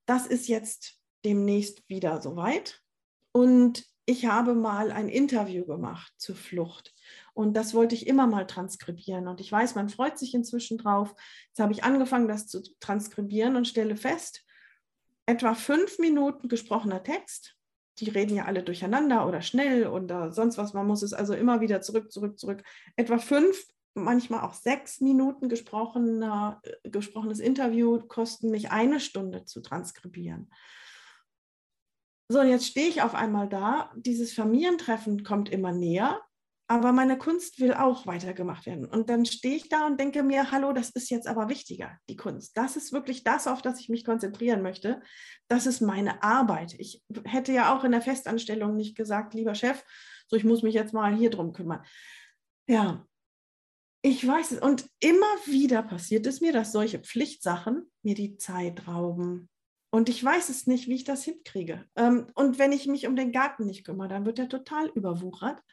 [0.05, 2.81] Das ist jetzt demnächst wieder soweit.
[3.31, 6.93] Und ich habe mal ein Interview gemacht zur Flucht.
[7.33, 9.27] Und das wollte ich immer mal transkribieren.
[9.27, 11.15] Und ich weiß, man freut sich inzwischen drauf.
[11.47, 14.45] Jetzt habe ich angefangen, das zu transkribieren und stelle fest,
[15.25, 17.55] etwa fünf Minuten gesprochener Text.
[17.99, 20.73] Die reden ja alle durcheinander oder schnell oder sonst was.
[20.73, 22.63] Man muss es also immer wieder zurück, zurück, zurück.
[22.95, 29.61] Etwa fünf, manchmal auch sechs Minuten gesprochener, äh, gesprochenes Interview kosten mich eine Stunde zu
[29.61, 30.51] transkribieren.
[32.27, 33.91] So, und jetzt stehe ich auf einmal da.
[33.95, 36.21] Dieses Familientreffen kommt immer näher,
[36.67, 38.85] aber meine Kunst will auch weitergemacht werden.
[38.85, 42.15] Und dann stehe ich da und denke mir, hallo, das ist jetzt aber wichtiger, die
[42.15, 42.57] Kunst.
[42.57, 45.01] Das ist wirklich das, auf das ich mich konzentrieren möchte.
[45.47, 46.73] Das ist meine Arbeit.
[46.79, 49.83] Ich hätte ja auch in der Festanstellung nicht gesagt, lieber Chef,
[50.27, 51.83] so ich muss mich jetzt mal hier drum kümmern.
[52.67, 53.05] Ja,
[54.01, 54.59] ich weiß es.
[54.59, 59.49] Und immer wieder passiert es mir, dass solche Pflichtsachen mir die Zeit rauben,
[59.95, 61.85] und ich weiß es nicht, wie ich das hinkriege.
[61.95, 65.63] Ähm, und wenn ich mich um den Garten nicht kümmere, dann wird er total überwuchert.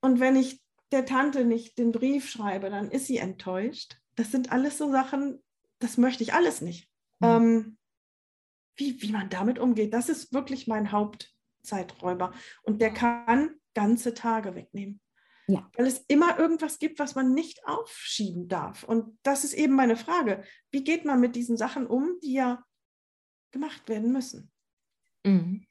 [0.00, 0.62] Und wenn ich
[0.92, 3.98] der Tante nicht den Brief schreibe, dann ist sie enttäuscht.
[4.14, 5.42] Das sind alles so Sachen,
[5.80, 6.88] das möchte ich alles nicht.
[7.18, 7.26] Mhm.
[7.26, 7.78] Ähm,
[8.76, 12.32] wie, wie man damit umgeht, das ist wirklich mein Hauptzeiträuber.
[12.62, 15.00] Und der kann ganze Tage wegnehmen.
[15.48, 15.68] Ja.
[15.76, 18.84] Weil es immer irgendwas gibt, was man nicht aufschieben darf.
[18.84, 20.44] Und das ist eben meine Frage.
[20.70, 22.62] Wie geht man mit diesen Sachen um, die ja
[23.50, 24.50] gemacht werden müssen.
[25.24, 25.66] Mhm.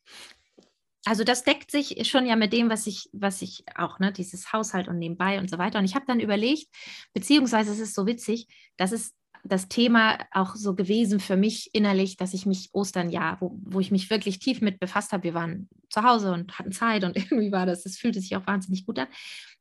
[1.06, 4.52] Also das deckt sich schon ja mit dem, was ich, was ich auch, ne, dieses
[4.52, 5.80] Haushalt und nebenbei und so weiter.
[5.80, 6.68] Und ich habe dann überlegt,
[7.14, 9.14] beziehungsweise es ist so witzig, dass es
[9.46, 13.80] das Thema auch so gewesen für mich innerlich, dass ich mich Ostern ja, wo, wo
[13.80, 15.24] ich mich wirklich tief mit befasst habe.
[15.24, 18.46] Wir waren zu Hause und hatten Zeit und irgendwie war das, es fühlte sich auch
[18.46, 19.08] wahnsinnig gut an,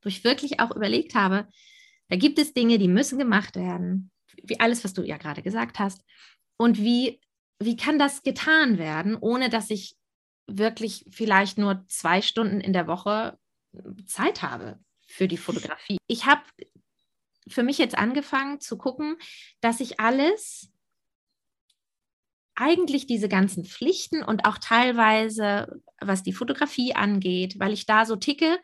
[0.02, 1.46] wo ich wirklich auch überlegt habe,
[2.08, 4.10] da gibt es Dinge, die müssen gemacht werden,
[4.42, 6.02] wie alles, was du ja gerade gesagt hast.
[6.56, 7.20] Und wie
[7.58, 9.96] wie kann das getan werden, ohne dass ich
[10.46, 13.38] wirklich vielleicht nur zwei Stunden in der Woche
[14.06, 15.98] Zeit habe für die Fotografie?
[16.06, 16.42] Ich habe
[17.48, 19.16] für mich jetzt angefangen zu gucken,
[19.60, 20.70] dass ich alles
[22.54, 28.16] eigentlich diese ganzen Pflichten und auch teilweise, was die Fotografie angeht, weil ich da so
[28.16, 28.58] ticke,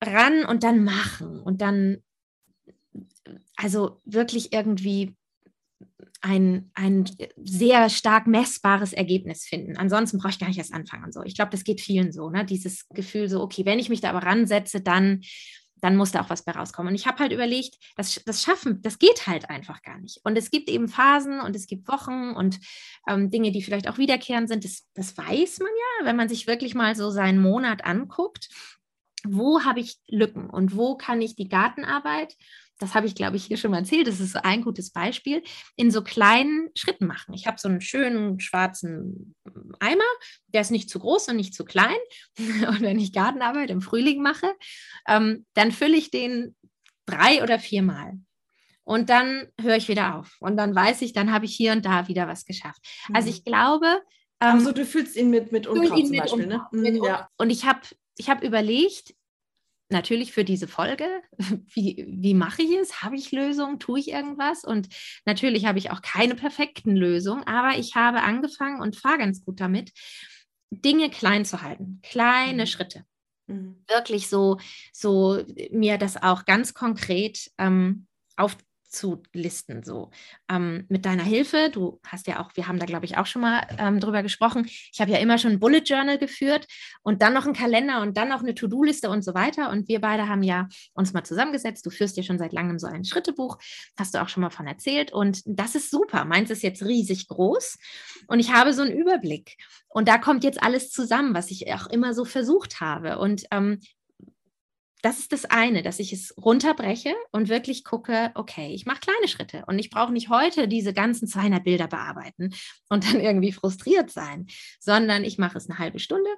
[0.00, 2.02] ran und dann machen und dann,
[3.56, 5.16] also wirklich irgendwie
[6.22, 7.04] ein, ein
[7.42, 9.76] sehr stark messbares Ergebnis finden.
[9.76, 11.12] Ansonsten brauche ich gar nicht erst anfangen.
[11.12, 11.22] So.
[11.24, 12.44] Ich glaube, das geht vielen so, ne?
[12.44, 15.22] Dieses Gefühl so, okay, wenn ich mich da aber ransetze, dann
[15.82, 16.92] dann muss da auch was bei rauskommen.
[16.92, 20.20] Und ich habe halt überlegt, das, das Schaffen, das geht halt einfach gar nicht.
[20.22, 22.60] Und es gibt eben Phasen und es gibt Wochen und
[23.08, 24.64] ähm, Dinge, die vielleicht auch wiederkehrend sind.
[24.64, 28.48] Das, das weiß man ja, wenn man sich wirklich mal so seinen Monat anguckt.
[29.24, 32.36] Wo habe ich Lücken und wo kann ich die Gartenarbeit
[32.82, 35.42] das habe ich, glaube ich, hier schon mal erzählt, das ist ein gutes Beispiel,
[35.76, 37.32] in so kleinen Schritten machen.
[37.32, 39.34] Ich habe so einen schönen schwarzen
[39.78, 40.04] Eimer,
[40.48, 41.96] der ist nicht zu groß und nicht zu klein.
[42.38, 44.52] Und wenn ich Gartenarbeit im Frühling mache,
[45.06, 46.56] ähm, dann fülle ich den
[47.06, 48.18] drei oder viermal.
[48.84, 50.36] Und dann höre ich wieder auf.
[50.40, 52.80] Und dann weiß ich, dann habe ich hier und da wieder was geschafft.
[53.08, 53.16] Mhm.
[53.16, 54.02] Also ich glaube.
[54.40, 56.66] Ähm, also du fühlst ihn mit, mit Unkraut zum Beispiel, ne?
[56.72, 57.06] Unkraut, ne?
[57.06, 57.28] ja.
[57.38, 57.80] Und ich habe
[58.16, 59.14] ich hab überlegt,
[59.92, 61.06] natürlich für diese Folge,
[61.74, 63.02] wie, wie mache ich es?
[63.02, 63.78] Habe ich Lösungen?
[63.78, 64.64] Tue ich irgendwas?
[64.64, 64.88] Und
[65.24, 69.60] natürlich habe ich auch keine perfekten Lösungen, aber ich habe angefangen und fahre ganz gut
[69.60, 69.92] damit,
[70.70, 72.66] Dinge klein zu halten, kleine mhm.
[72.66, 73.04] Schritte.
[73.46, 73.84] Mhm.
[73.88, 74.58] Wirklich so,
[74.92, 78.56] so mir das auch ganz konkret ähm, auf,
[78.92, 79.82] zu listen.
[79.82, 80.10] So
[80.50, 83.42] ähm, mit deiner Hilfe, du hast ja auch, wir haben da glaube ich auch schon
[83.42, 84.66] mal ähm, drüber gesprochen.
[84.66, 86.66] Ich habe ja immer schon ein Bullet Journal geführt
[87.02, 89.70] und dann noch einen Kalender und dann noch eine To-Do-Liste und so weiter.
[89.70, 91.84] Und wir beide haben ja uns mal zusammengesetzt.
[91.86, 93.58] Du führst ja schon seit langem so ein Schrittebuch,
[93.98, 95.12] hast du auch schon mal von erzählt.
[95.12, 96.24] Und das ist super.
[96.24, 97.78] Meins ist jetzt riesig groß
[98.26, 99.56] und ich habe so einen Überblick.
[99.88, 103.18] Und da kommt jetzt alles zusammen, was ich auch immer so versucht habe.
[103.18, 103.78] Und ähm,
[105.02, 109.28] das ist das eine, dass ich es runterbreche und wirklich gucke, okay, ich mache kleine
[109.28, 112.54] Schritte und ich brauche nicht heute diese ganzen 200 Bilder bearbeiten
[112.88, 114.46] und dann irgendwie frustriert sein,
[114.78, 116.30] sondern ich mache es eine halbe Stunde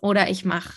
[0.00, 0.74] oder ich mache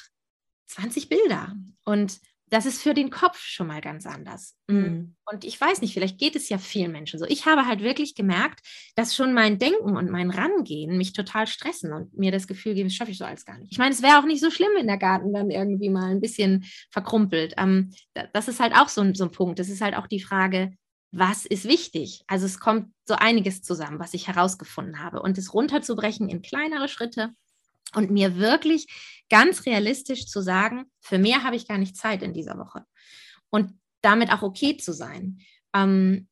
[0.67, 1.55] 20 Bilder.
[1.85, 2.19] Und
[2.49, 4.55] das ist für den Kopf schon mal ganz anders.
[4.67, 5.15] Mhm.
[5.25, 7.25] Und ich weiß nicht, vielleicht geht es ja vielen Menschen so.
[7.25, 8.61] Ich habe halt wirklich gemerkt,
[8.95, 12.87] dass schon mein Denken und mein Rangehen mich total stressen und mir das Gefühl geben,
[12.87, 13.71] das schaffe ich so alles gar nicht.
[13.71, 16.21] Ich meine, es wäre auch nicht so schlimm, wenn der Garten dann irgendwie mal ein
[16.21, 17.53] bisschen verkrumpelt.
[17.57, 17.91] Ähm,
[18.33, 19.59] das ist halt auch so ein, so ein Punkt.
[19.59, 20.71] Das ist halt auch die Frage,
[21.11, 22.23] was ist wichtig?
[22.27, 25.21] Also es kommt so einiges zusammen, was ich herausgefunden habe.
[25.21, 27.33] Und es runterzubrechen in kleinere Schritte
[27.93, 28.87] und mir wirklich
[29.29, 32.83] ganz realistisch zu sagen, für mehr habe ich gar nicht Zeit in dieser Woche.
[33.49, 35.39] Und damit auch okay zu sein.
[35.73, 36.27] Ähm,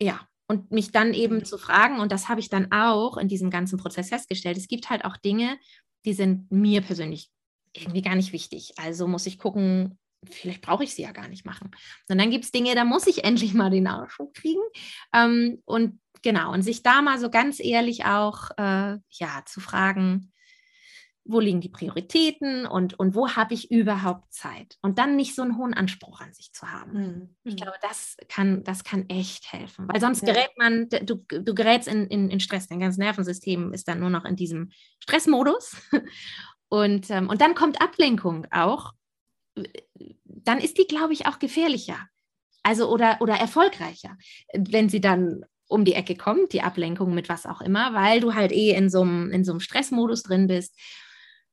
[0.00, 1.44] ja, und mich dann eben mhm.
[1.44, 4.90] zu fragen, und das habe ich dann auch in diesem ganzen Prozess festgestellt, es gibt
[4.90, 5.58] halt auch Dinge,
[6.04, 7.30] die sind mir persönlich
[7.72, 8.74] irgendwie gar nicht wichtig.
[8.76, 9.98] Also muss ich gucken,
[10.32, 11.70] vielleicht brauche ich sie ja gar nicht machen.
[12.08, 14.62] Und dann gibt es Dinge, da muss ich endlich mal den Nachschub kriegen.
[15.12, 20.32] Ähm, und genau, und sich da mal so ganz ehrlich auch äh, ja, zu fragen,
[21.26, 24.76] wo liegen die Prioritäten und, und wo habe ich überhaupt Zeit?
[24.82, 26.92] Und dann nicht so einen hohen Anspruch an sich zu haben.
[26.92, 27.36] Mhm.
[27.44, 31.88] Ich glaube, das kann, das kann echt helfen, weil sonst gerät man, du, du gerätst
[31.88, 35.76] in, in, in Stress, dein ganzes Nervensystem ist dann nur noch in diesem Stressmodus.
[36.68, 38.94] Und, ähm, und dann kommt Ablenkung auch.
[40.24, 41.98] Dann ist die, glaube ich, auch gefährlicher.
[42.62, 44.16] Also oder, oder erfolgreicher,
[44.54, 48.34] wenn sie dann um die Ecke kommt, die Ablenkung mit was auch immer, weil du
[48.34, 50.78] halt eh in so einem, in so einem Stressmodus drin bist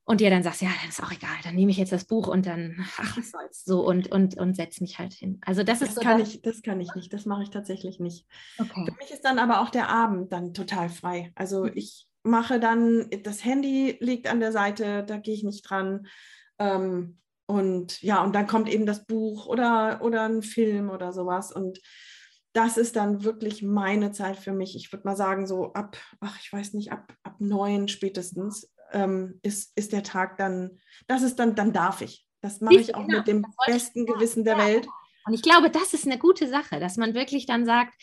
[0.03, 2.27] und dir dann sagst, ja, das ist auch egal, dann nehme ich jetzt das Buch
[2.27, 5.39] und dann, ach, was soll's, so und, und, und setze mich halt hin.
[5.45, 6.01] Also das, das ist so.
[6.01, 8.25] Kann ich, das kann ich nicht, das mache ich tatsächlich nicht.
[8.57, 8.85] Okay.
[8.85, 11.31] Für mich ist dann aber auch der Abend dann total frei.
[11.35, 11.71] Also mhm.
[11.75, 16.07] ich mache dann, das Handy liegt an der Seite, da gehe ich nicht dran.
[16.59, 17.19] Ähm,
[17.51, 21.51] und ja, und dann kommt eben das Buch oder, oder ein Film oder sowas.
[21.51, 21.79] Und
[22.53, 24.75] das ist dann wirklich meine Zeit für mich.
[24.75, 29.39] Ich würde mal sagen, so ab, ach, ich weiß nicht, ab, ab neun spätestens ähm,
[29.41, 32.25] ist, ist der Tag dann, das ist dann, dann darf ich.
[32.41, 34.87] Das mache ich auch genau, mit dem besten Gewissen der Welt.
[35.25, 37.93] Und ich glaube, das ist eine gute Sache, dass man wirklich dann sagt,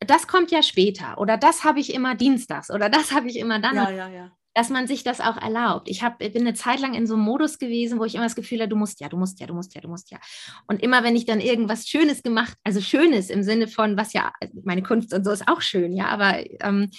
[0.00, 3.60] das kommt ja später oder das habe ich immer dienstags oder das habe ich immer
[3.60, 3.74] dann.
[3.74, 5.88] Ja, ja, ja dass man sich das auch erlaubt.
[5.88, 8.34] Ich hab, bin eine Zeit lang in so einem Modus gewesen, wo ich immer das
[8.34, 10.18] Gefühl habe, du musst ja, du musst ja, du musst ja, du musst ja.
[10.66, 14.34] Und immer, wenn ich dann irgendwas Schönes gemacht, also Schönes im Sinne von, was ja,
[14.62, 16.90] meine Kunst und so ist auch schön, ja, aber ähm,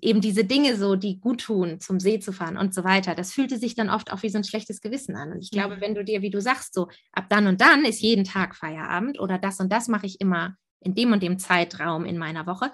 [0.00, 3.32] eben diese Dinge so, die gut tun, zum See zu fahren und so weiter, das
[3.32, 5.32] fühlte sich dann oft auch wie so ein schlechtes Gewissen an.
[5.32, 5.80] Und ich glaube, mhm.
[5.80, 9.18] wenn du dir, wie du sagst, so ab dann und dann ist jeden Tag Feierabend
[9.18, 12.70] oder das und das mache ich immer in dem und dem Zeitraum in meiner Woche,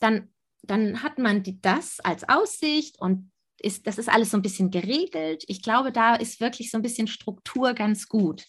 [0.00, 0.30] dann
[0.62, 3.30] dann hat man die, das als Aussicht und
[3.60, 5.44] ist, das ist alles so ein bisschen geregelt.
[5.48, 8.44] Ich glaube, da ist wirklich so ein bisschen Struktur ganz gut.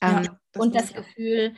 [0.00, 1.54] Ähm, ja, das und das Gefühl,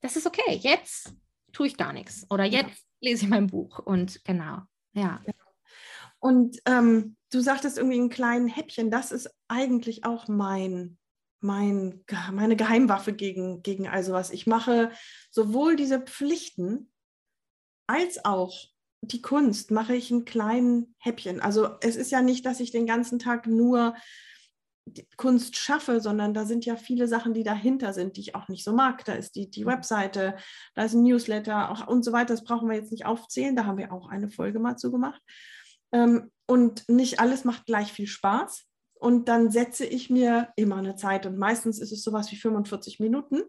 [0.00, 0.58] das ist okay.
[0.60, 1.14] Jetzt
[1.52, 2.26] tue ich gar nichts.
[2.30, 3.10] Oder jetzt ja.
[3.10, 3.78] lese ich mein Buch.
[3.78, 5.22] Und genau, ja.
[6.20, 10.98] Und ähm, du sagtest irgendwie ein kleines Häppchen, das ist eigentlich auch mein,
[11.40, 14.30] mein, meine Geheimwaffe gegen, gegen all sowas.
[14.30, 14.90] Ich mache
[15.30, 16.90] sowohl diese Pflichten
[17.86, 18.66] als auch
[19.00, 21.40] die Kunst, mache ich ein kleines Häppchen.
[21.40, 23.94] Also es ist ja nicht, dass ich den ganzen Tag nur
[25.16, 28.64] Kunst schaffe, sondern da sind ja viele Sachen, die dahinter sind, die ich auch nicht
[28.64, 29.04] so mag.
[29.04, 29.70] Da ist die, die mhm.
[29.70, 30.36] Webseite,
[30.74, 32.34] da ist ein Newsletter auch, und so weiter.
[32.34, 33.56] Das brauchen wir jetzt nicht aufzählen.
[33.56, 35.20] Da haben wir auch eine Folge mal zu gemacht.
[35.92, 38.64] Ähm, und nicht alles macht gleich viel Spaß.
[38.94, 41.26] Und dann setze ich mir immer eine Zeit.
[41.26, 43.42] Und meistens ist es sowas wie 45 Minuten.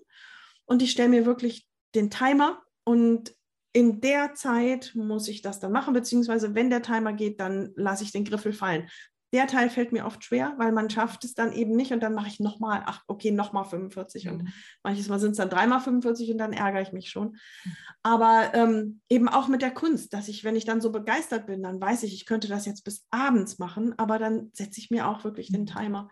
[0.65, 3.33] Und ich stelle mir wirklich den Timer und
[3.73, 8.03] in der Zeit muss ich das dann machen, beziehungsweise wenn der Timer geht, dann lasse
[8.03, 8.89] ich den Griffel fallen.
[9.31, 12.15] Der Teil fällt mir oft schwer, weil man schafft es dann eben nicht und dann
[12.15, 14.31] mache ich nochmal, ach, okay, nochmal 45 mhm.
[14.31, 14.49] und
[14.81, 17.27] manches Mal sind es dann dreimal 45 und dann ärgere ich mich schon.
[17.27, 17.75] Mhm.
[18.01, 21.61] Aber ähm, eben auch mit der Kunst, dass ich, wenn ich dann so begeistert bin,
[21.61, 25.07] dann weiß ich, ich könnte das jetzt bis abends machen, aber dann setze ich mir
[25.07, 25.67] auch wirklich den mhm.
[25.67, 26.09] Timer.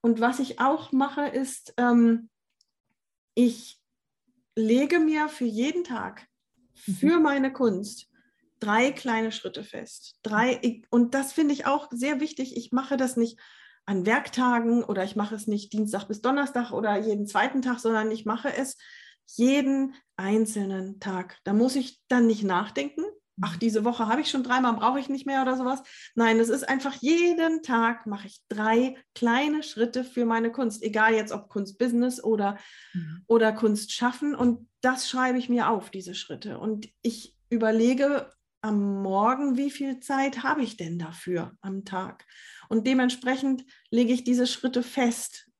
[0.00, 2.30] Und was ich auch mache, ist, ähm,
[3.34, 3.78] ich
[4.56, 6.28] lege mir für jeden Tag.
[6.74, 8.08] Für meine Kunst,
[8.60, 10.18] drei kleine Schritte fest.
[10.22, 12.56] Drei, und das finde ich auch sehr wichtig.
[12.56, 13.38] Ich mache das nicht
[13.86, 18.10] an Werktagen oder ich mache es nicht Dienstag bis Donnerstag oder jeden zweiten Tag, sondern
[18.10, 18.76] ich mache es
[19.26, 21.38] jeden einzelnen Tag.
[21.44, 23.02] Da muss ich dann nicht nachdenken.
[23.42, 25.82] Ach, diese Woche habe ich schon dreimal, brauche ich nicht mehr oder sowas.
[26.14, 31.14] Nein, es ist einfach jeden Tag mache ich drei kleine Schritte für meine Kunst, egal
[31.14, 32.58] jetzt ob Kunstbusiness oder,
[32.92, 33.24] mhm.
[33.26, 34.34] oder Kunst schaffen.
[34.36, 36.58] Und das schreibe ich mir auf, diese Schritte.
[36.58, 42.24] Und ich überlege, am Morgen, wie viel Zeit habe ich denn dafür am Tag?
[42.68, 45.50] Und dementsprechend lege ich diese Schritte fest,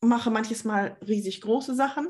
[0.00, 2.08] mache manches Mal riesig große Sachen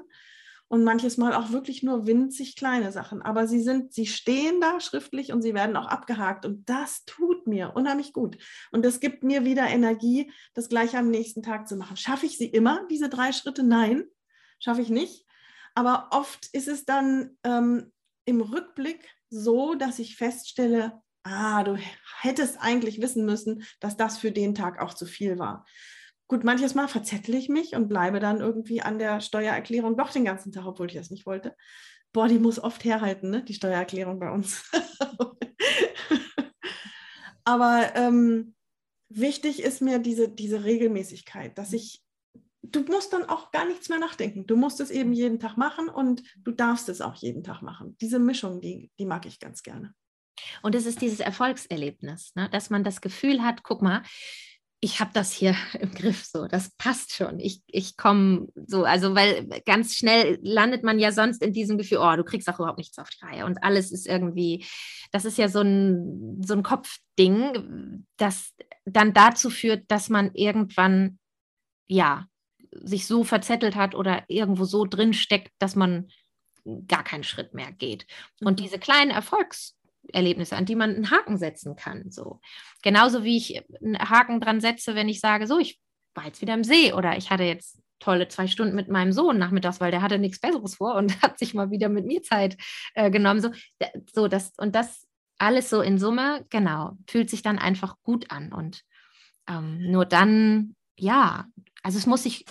[0.70, 3.22] und manches Mal auch wirklich nur winzig kleine Sachen.
[3.22, 6.46] Aber sie sind, sie stehen da schriftlich und sie werden auch abgehakt.
[6.46, 8.38] Und das tut mir unheimlich gut.
[8.70, 11.96] Und das gibt mir wieder Energie, das gleich am nächsten Tag zu machen.
[11.96, 13.64] Schaffe ich sie immer, diese drei Schritte?
[13.64, 14.04] Nein,
[14.60, 15.26] schaffe ich nicht.
[15.74, 17.90] Aber oft ist es dann ähm,
[18.24, 21.78] im Rückblick so, dass ich feststelle, ah, du
[22.20, 25.66] hättest eigentlich wissen müssen, dass das für den Tag auch zu viel war.
[26.30, 30.24] Gut, manches Mal verzettel ich mich und bleibe dann irgendwie an der Steuererklärung doch den
[30.24, 31.56] ganzen Tag, obwohl ich das nicht wollte.
[32.12, 33.42] Boah, die muss oft herhalten, ne?
[33.42, 34.62] die Steuererklärung bei uns.
[37.44, 38.54] Aber ähm,
[39.08, 42.00] wichtig ist mir diese, diese Regelmäßigkeit, dass ich
[42.62, 44.46] du musst dann auch gar nichts mehr nachdenken.
[44.46, 47.96] Du musst es eben jeden Tag machen und du darfst es auch jeden Tag machen.
[48.00, 49.94] Diese Mischung, die, die mag ich ganz gerne.
[50.62, 52.48] Und es ist dieses Erfolgserlebnis, ne?
[52.50, 54.04] dass man das Gefühl hat, guck mal,
[54.80, 57.38] ich habe das hier im Griff, so, das passt schon.
[57.38, 61.98] Ich, ich komme so, also weil ganz schnell landet man ja sonst in diesem Gefühl,
[61.98, 64.64] oh, du kriegst auch überhaupt nichts auf die Reihe und alles ist irgendwie,
[65.12, 71.18] das ist ja so ein, so ein Kopfding, das dann dazu führt, dass man irgendwann,
[71.86, 72.26] ja,
[72.72, 76.08] sich so verzettelt hat oder irgendwo so drin steckt, dass man
[76.86, 78.06] gar keinen Schritt mehr geht.
[78.40, 78.62] Und mhm.
[78.62, 79.10] diese kleinen
[80.08, 82.40] Erfolgserlebnisse, an die man einen Haken setzen kann, so
[82.82, 85.80] genauso wie ich einen Haken dran setze, wenn ich sage, so ich
[86.14, 89.38] war jetzt wieder im See oder ich hatte jetzt tolle zwei Stunden mit meinem Sohn
[89.38, 92.56] nachmittags, weil der hatte nichts Besseres vor und hat sich mal wieder mit mir Zeit
[92.94, 93.40] äh, genommen.
[93.40, 93.50] So,
[94.12, 95.06] so das und das
[95.38, 98.82] alles so in Summe, genau, fühlt sich dann einfach gut an und
[99.48, 101.46] ähm, nur dann, ja,
[101.82, 102.44] also es muss sich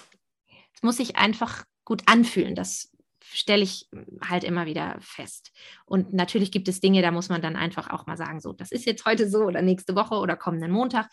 [0.73, 2.55] es muss sich einfach gut anfühlen.
[2.55, 2.89] Das
[3.31, 3.87] stelle ich
[4.27, 5.51] halt immer wieder fest.
[5.85, 8.71] Und natürlich gibt es Dinge, da muss man dann einfach auch mal sagen, so, das
[8.71, 11.09] ist jetzt heute so oder nächste Woche oder kommenden Montag.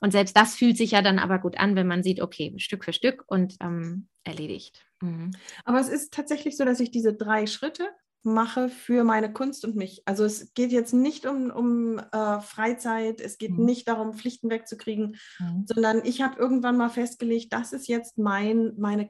[0.00, 2.84] Und selbst das fühlt sich ja dann aber gut an, wenn man sieht, okay, Stück
[2.84, 4.84] für Stück und ähm, erledigt.
[5.00, 5.30] Mhm.
[5.64, 7.88] Aber es ist tatsächlich so, dass ich diese drei Schritte
[8.22, 10.02] mache für meine Kunst und mich.
[10.04, 13.64] Also es geht jetzt nicht um, um äh, Freizeit, es geht mhm.
[13.64, 15.64] nicht darum, Pflichten wegzukriegen, mhm.
[15.66, 19.08] sondern ich habe irgendwann mal festgelegt, das ist jetzt mein, meine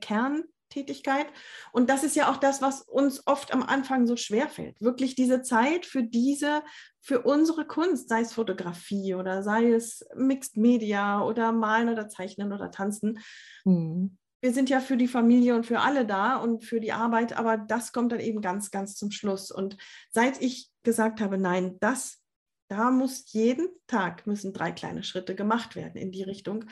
[0.70, 1.26] Kerntätigkeit.
[1.72, 4.80] Und das ist ja auch das, was uns oft am Anfang so schwer fällt.
[4.80, 6.62] Wirklich diese Zeit für diese,
[7.00, 12.52] für unsere Kunst, sei es Fotografie oder sei es Mixed Media oder Malen oder Zeichnen
[12.52, 13.20] oder Tanzen.
[13.64, 17.36] Mhm wir sind ja für die Familie und für alle da und für die Arbeit,
[17.36, 19.50] aber das kommt dann eben ganz, ganz zum Schluss.
[19.50, 19.76] Und
[20.08, 22.22] seit ich gesagt habe, nein, das,
[22.68, 26.64] da muss jeden Tag müssen drei kleine Schritte gemacht werden in die Richtung.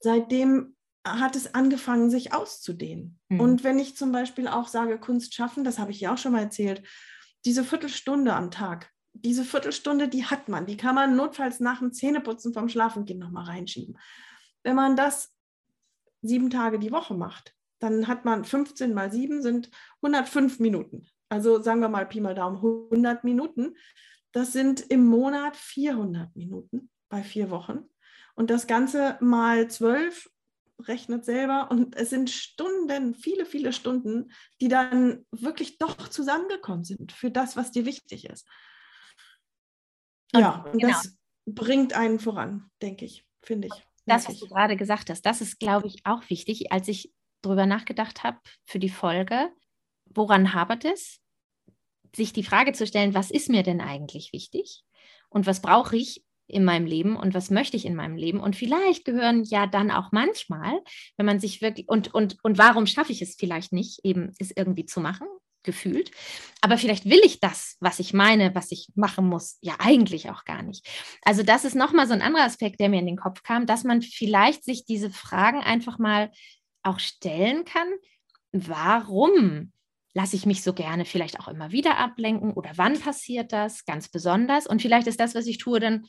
[0.00, 0.75] Seitdem
[1.06, 3.18] hat es angefangen, sich auszudehnen.
[3.28, 3.40] Mhm.
[3.40, 6.32] Und wenn ich zum Beispiel auch sage, Kunst schaffen, das habe ich ja auch schon
[6.32, 6.82] mal erzählt,
[7.44, 11.92] diese Viertelstunde am Tag, diese Viertelstunde, die hat man, die kann man notfalls nach dem
[11.92, 13.98] Zähneputzen vom Schlafengehen nochmal reinschieben.
[14.62, 15.32] Wenn man das
[16.22, 19.70] sieben Tage die Woche macht, dann hat man 15 mal 7 sind
[20.02, 21.06] 105 Minuten.
[21.28, 23.76] Also sagen wir mal Pi mal Daumen 100 Minuten.
[24.32, 27.88] Das sind im Monat 400 Minuten bei vier Wochen.
[28.34, 30.30] Und das Ganze mal 12
[30.80, 37.12] rechnet selber und es sind Stunden, viele, viele Stunden, die dann wirklich doch zusammengekommen sind
[37.12, 38.46] für das, was dir wichtig ist.
[40.34, 40.92] Ja, und genau.
[40.92, 41.16] das
[41.46, 43.86] bringt einen voran, denke ich, finde ich.
[44.04, 46.70] Das, was du gerade gesagt hast, das ist, glaube ich, auch wichtig.
[46.70, 47.12] Als ich
[47.42, 49.50] darüber nachgedacht habe für die Folge,
[50.04, 51.20] woran hapert es?
[52.14, 54.84] Sich die Frage zu stellen, was ist mir denn eigentlich wichtig?
[55.28, 58.40] Und was brauche ich, in meinem Leben und was möchte ich in meinem Leben?
[58.40, 60.80] Und vielleicht gehören ja dann auch manchmal,
[61.16, 64.52] wenn man sich wirklich, und, und, und warum schaffe ich es vielleicht nicht, eben es
[64.54, 65.26] irgendwie zu machen,
[65.66, 66.10] gefühlt.
[66.62, 70.44] Aber vielleicht will ich das, was ich meine, was ich machen muss, ja eigentlich auch
[70.44, 70.88] gar nicht.
[71.22, 73.84] Also das ist nochmal so ein anderer Aspekt, der mir in den Kopf kam, dass
[73.84, 76.30] man vielleicht sich diese Fragen einfach mal
[76.82, 77.88] auch stellen kann.
[78.52, 79.72] Warum
[80.14, 84.08] lasse ich mich so gerne vielleicht auch immer wieder ablenken oder wann passiert das ganz
[84.08, 84.66] besonders?
[84.66, 86.06] Und vielleicht ist das, was ich tue, dann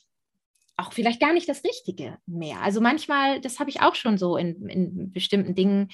[0.78, 2.62] auch vielleicht gar nicht das Richtige mehr.
[2.62, 5.90] Also manchmal, das habe ich auch schon so in, in bestimmten Dingen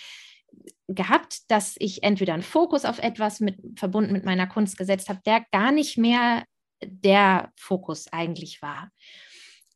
[0.88, 5.22] gehabt, dass ich entweder einen Fokus auf etwas mit, verbunden mit meiner Kunst gesetzt habe,
[5.26, 6.44] der gar nicht mehr
[6.86, 8.92] der Fokus eigentlich war.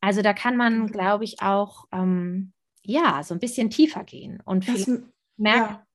[0.02, 2.54] Also da kann man, glaube ich, auch ähm,
[2.84, 5.86] ja so ein bisschen tiefer gehen und merken, ja.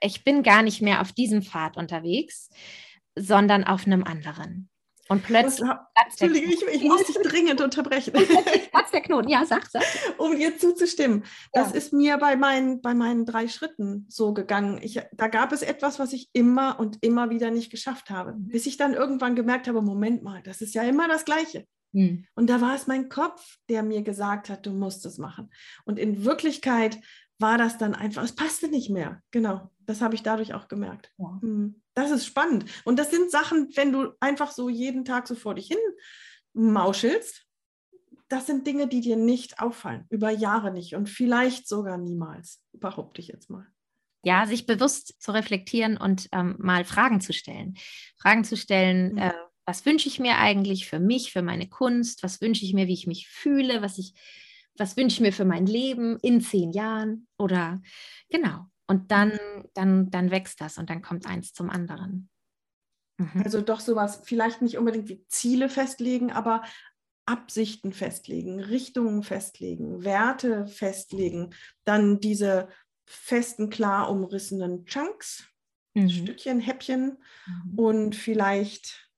[0.00, 2.50] ich bin gar nicht mehr auf diesem Pfad unterwegs,
[3.16, 4.68] sondern auf einem anderen.
[5.08, 5.70] Und plötzlich.
[5.94, 8.12] Entschuldigung, ich, ich muss dich dringend unterbrechen.
[8.12, 9.82] Platz der Knoten, ja, sag, sag.
[10.18, 11.24] Um dir zuzustimmen.
[11.52, 11.76] Das ja.
[11.76, 14.80] ist mir bei meinen, bei meinen drei Schritten so gegangen.
[14.82, 18.34] Ich, da gab es etwas, was ich immer und immer wieder nicht geschafft habe.
[18.36, 21.66] Bis ich dann irgendwann gemerkt habe: Moment mal, das ist ja immer das Gleiche.
[21.92, 22.26] Mhm.
[22.34, 25.50] Und da war es mein Kopf, der mir gesagt hat, du musst es machen.
[25.84, 26.98] Und in Wirklichkeit
[27.38, 29.22] war das dann einfach, es passte nicht mehr.
[29.30, 31.12] Genau, das habe ich dadurch auch gemerkt.
[31.18, 31.38] Ja.
[31.40, 32.64] Hm, das ist spannend.
[32.84, 35.78] Und das sind Sachen, wenn du einfach so jeden Tag so vor dich hin
[36.54, 37.46] mauschelst,
[38.28, 43.20] das sind Dinge, die dir nicht auffallen, über Jahre nicht und vielleicht sogar niemals, behaupte
[43.20, 43.66] ich jetzt mal.
[44.24, 47.76] Ja, sich bewusst zu reflektieren und ähm, mal Fragen zu stellen.
[48.18, 49.18] Fragen zu stellen, mhm.
[49.18, 49.32] äh,
[49.64, 52.22] was wünsche ich mir eigentlich für mich, für meine Kunst?
[52.22, 53.82] Was wünsche ich mir, wie ich mich fühle?
[53.82, 54.14] Was ich
[54.78, 57.80] was wünsche ich mir für mein Leben in zehn Jahren oder
[58.28, 58.66] genau.
[58.88, 59.32] Und dann,
[59.74, 62.28] dann, dann wächst das und dann kommt eins zum anderen.
[63.18, 63.42] Mhm.
[63.44, 66.62] Also doch sowas, vielleicht nicht unbedingt wie Ziele festlegen, aber
[67.26, 71.54] Absichten festlegen, Richtungen festlegen, Werte festlegen,
[71.84, 72.68] dann diese
[73.04, 75.48] festen, klar umrissenen Chunks,
[75.94, 76.08] mhm.
[76.08, 77.78] Stückchen, Häppchen mhm.
[77.78, 79.10] und vielleicht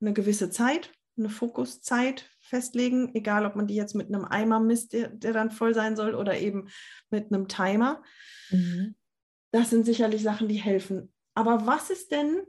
[0.00, 0.90] eine gewisse Zeit,
[1.20, 5.50] eine Fokuszeit festlegen, egal ob man die jetzt mit einem Eimer misst, der, der dann
[5.50, 6.68] voll sein soll, oder eben
[7.10, 8.02] mit einem Timer.
[8.50, 8.94] Mhm.
[9.52, 11.12] Das sind sicherlich Sachen, die helfen.
[11.34, 12.42] Aber was ist denn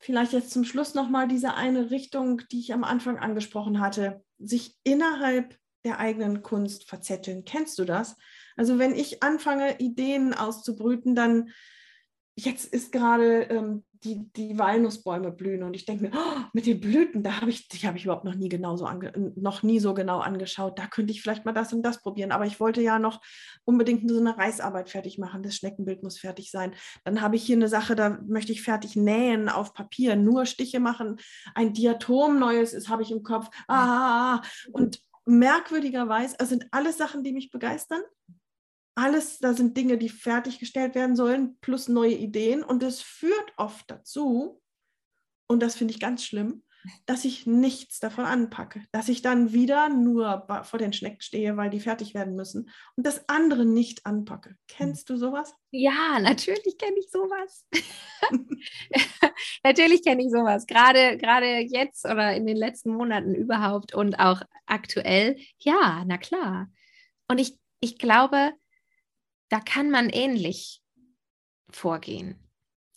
[0.00, 4.76] vielleicht jetzt zum Schluss nochmal diese eine Richtung, die ich am Anfang angesprochen hatte, sich
[4.84, 7.44] innerhalb der eigenen Kunst verzetteln.
[7.44, 8.16] Kennst du das?
[8.56, 11.50] Also wenn ich anfange, Ideen auszubrüten, dann
[12.38, 16.78] jetzt ist gerade ähm, die, die Walnussbäume blühen und ich denke mir, oh, mit den
[16.78, 18.88] Blüten, da habe ich, die habe ich überhaupt noch nie genau so
[19.34, 20.78] noch nie so genau angeschaut.
[20.78, 22.30] Da könnte ich vielleicht mal das und das probieren.
[22.30, 23.20] Aber ich wollte ja noch
[23.64, 25.42] unbedingt so eine Reißarbeit fertig machen.
[25.42, 26.74] Das Schneckenbild muss fertig sein.
[27.04, 30.78] Dann habe ich hier eine Sache, da möchte ich fertig nähen auf Papier, nur Stiche
[30.78, 31.16] machen.
[31.56, 33.50] Ein Diatom neues ist, habe ich im Kopf.
[33.66, 38.00] Ah, und merkwürdigerweise, es sind alles Sachen, die mich begeistern
[38.98, 42.64] alles, da sind Dinge, die fertiggestellt werden sollen, plus neue Ideen.
[42.64, 44.60] Und es führt oft dazu,
[45.46, 46.64] und das finde ich ganz schlimm,
[47.06, 48.82] dass ich nichts davon anpacke.
[48.90, 53.06] Dass ich dann wieder nur vor den Schnecken stehe, weil die fertig werden müssen und
[53.06, 54.56] das andere nicht anpacke.
[54.66, 55.54] Kennst du sowas?
[55.70, 57.66] Ja, natürlich kenne ich sowas.
[59.64, 60.66] natürlich kenne ich sowas.
[60.66, 65.38] Gerade, gerade jetzt oder in den letzten Monaten überhaupt und auch aktuell.
[65.58, 66.68] Ja, na klar.
[67.28, 68.52] Und ich, ich glaube,
[69.48, 70.80] da kann man ähnlich
[71.70, 72.38] vorgehen.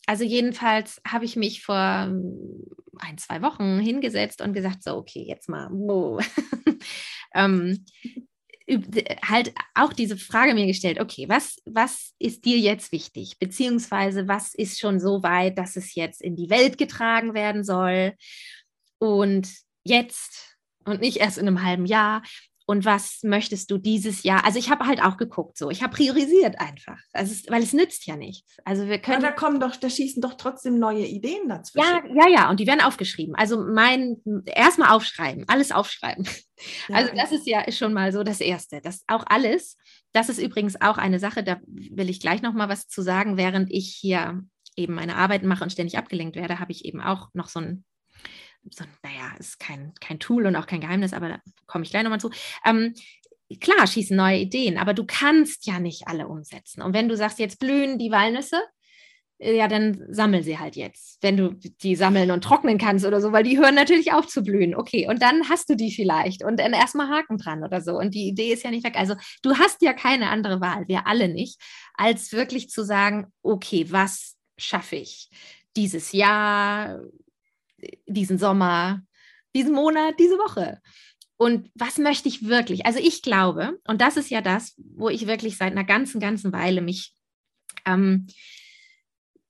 [0.07, 2.65] Also jedenfalls habe ich mich vor ähm,
[2.99, 5.69] ein, zwei Wochen hingesetzt und gesagt, so, okay, jetzt mal,
[7.33, 7.85] ähm,
[9.23, 13.37] halt auch diese Frage mir gestellt, okay, was, was ist dir jetzt wichtig?
[13.39, 18.13] Beziehungsweise was ist schon so weit, dass es jetzt in die Welt getragen werden soll?
[18.97, 19.49] Und
[19.83, 22.23] jetzt und nicht erst in einem halben Jahr.
[22.65, 24.45] Und was möchtest du dieses Jahr?
[24.45, 27.73] Also ich habe halt auch geguckt, so ich habe priorisiert einfach, also es, weil es
[27.73, 28.57] nützt ja nichts.
[28.65, 29.17] Also wir können.
[29.17, 31.87] Aber da kommen doch, da schießen doch trotzdem neue Ideen dazwischen.
[31.87, 33.35] Ja, ja, ja, und die werden aufgeschrieben.
[33.35, 36.27] Also mein erstmal aufschreiben, alles aufschreiben.
[36.87, 36.95] Ja.
[36.95, 38.81] Also das ist ja schon mal so das Erste.
[38.81, 39.77] Das auch alles.
[40.13, 43.37] Das ist übrigens auch eine Sache, da will ich gleich noch mal was zu sagen,
[43.37, 44.43] während ich hier
[44.75, 47.83] eben meine Arbeit mache und ständig abgelenkt werde, habe ich eben auch noch so ein
[48.69, 52.03] so, naja, ist kein, kein Tool und auch kein Geheimnis, aber da komme ich gleich
[52.03, 52.31] nochmal zu.
[52.65, 52.93] Ähm,
[53.59, 56.81] klar, schießen neue Ideen, aber du kannst ja nicht alle umsetzen.
[56.81, 58.61] Und wenn du sagst, jetzt blühen die Walnüsse,
[59.39, 63.19] äh, ja, dann sammel sie halt jetzt, wenn du die sammeln und trocknen kannst oder
[63.19, 64.75] so, weil die hören natürlich auf zu blühen.
[64.75, 67.97] Okay, und dann hast du die vielleicht und dann erstmal Haken dran oder so.
[67.97, 68.97] Und die Idee ist ja nicht weg.
[68.97, 71.59] Also du hast ja keine andere Wahl, wir alle nicht,
[71.95, 75.29] als wirklich zu sagen, okay, was schaffe ich
[75.75, 76.99] dieses Jahr,
[78.07, 79.01] diesen Sommer,
[79.55, 80.81] diesen Monat, diese Woche.
[81.37, 82.85] Und was möchte ich wirklich?
[82.85, 86.53] Also ich glaube, und das ist ja das, wo ich wirklich seit einer ganzen, ganzen
[86.53, 87.15] Weile mich
[87.85, 88.27] ähm,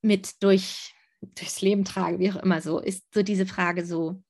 [0.02, 4.24] mit durch, durchs Leben trage, wie auch immer so, ist so diese Frage so,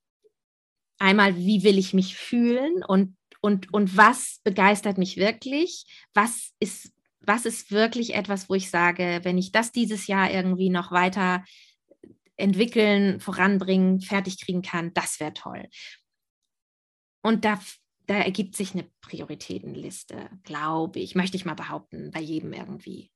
[0.97, 5.85] einmal, wie will ich mich fühlen und, und, und was begeistert mich wirklich?
[6.13, 10.69] Was ist, was ist wirklich etwas, wo ich sage, wenn ich das dieses Jahr irgendwie
[10.69, 11.43] noch weiter
[12.41, 15.67] entwickeln, voranbringen, fertig kriegen kann, das wäre toll.
[17.23, 17.59] Und da,
[18.07, 23.11] da ergibt sich eine Prioritätenliste, glaube ich, möchte ich mal behaupten, bei jedem irgendwie.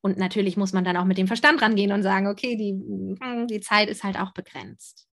[0.00, 3.46] Und natürlich muss man dann auch mit dem Verstand rangehen und sagen, okay, die, hm,
[3.48, 5.08] die Zeit ist halt auch begrenzt.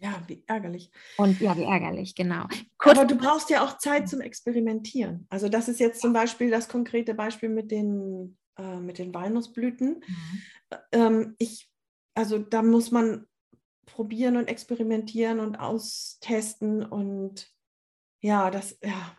[0.00, 0.90] Ja, wie ärgerlich.
[1.16, 2.46] Und ja, wie ärgerlich, genau.
[2.78, 5.26] Kurz, Aber du brauchst ja auch Zeit zum Experimentieren.
[5.28, 10.04] Also das ist jetzt zum Beispiel das konkrete Beispiel mit den, äh, mit den Walnussblüten.
[10.06, 10.42] Mhm.
[10.92, 11.68] Ähm, ich
[12.18, 13.28] also da muss man
[13.86, 17.48] probieren und experimentieren und austesten und
[18.20, 19.16] ja, das, ja.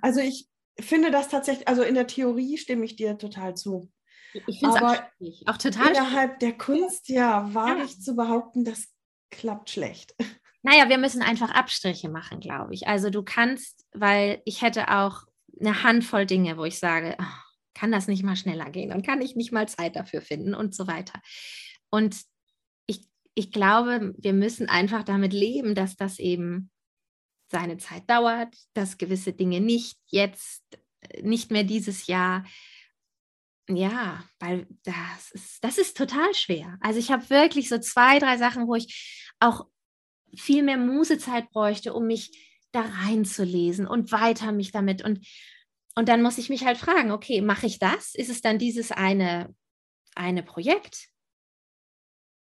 [0.00, 3.90] Also ich finde das tatsächlich, also in der Theorie stimme ich dir total zu.
[4.46, 7.84] Ich finde es auch, auch, total Innerhalb der Kunst, ja, wage ja.
[7.84, 8.86] ich zu behaupten, das
[9.30, 10.14] klappt schlecht.
[10.62, 12.86] Naja, wir müssen einfach Abstriche machen, glaube ich.
[12.86, 15.22] Also du kannst, weil ich hätte auch
[15.58, 17.24] eine Handvoll Dinge, wo ich sage, oh,
[17.72, 20.74] kann das nicht mal schneller gehen und kann ich nicht mal Zeit dafür finden und
[20.74, 21.18] so weiter.
[21.90, 22.16] Und
[22.86, 26.70] ich, ich glaube, wir müssen einfach damit leben, dass das eben
[27.50, 30.62] seine Zeit dauert, dass gewisse Dinge nicht jetzt,
[31.22, 32.44] nicht mehr dieses Jahr.
[33.68, 36.76] Ja, weil das ist, das ist total schwer.
[36.80, 39.66] Also ich habe wirklich so zwei, drei Sachen, wo ich auch
[40.34, 42.30] viel mehr Musezeit bräuchte, um mich
[42.72, 45.26] da reinzulesen und weiter mich damit und
[45.96, 48.14] und dann muss ich mich halt fragen, okay, mache ich das?
[48.14, 49.54] Ist es dann dieses eine
[50.14, 51.09] eine Projekt?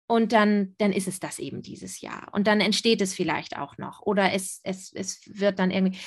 [0.07, 2.29] Und dann, dann ist es das eben dieses Jahr.
[2.31, 4.01] Und dann entsteht es vielleicht auch noch.
[4.01, 5.99] Oder es, es, es wird dann irgendwie.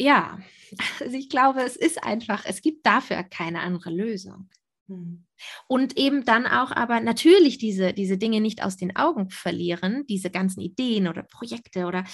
[0.00, 0.38] Ja,
[1.00, 4.48] also ich glaube, es ist einfach, es gibt dafür keine andere Lösung.
[4.88, 5.26] Hm.
[5.66, 10.30] Und eben dann auch aber natürlich diese, diese Dinge nicht aus den Augen verlieren, diese
[10.30, 12.04] ganzen Ideen oder Projekte oder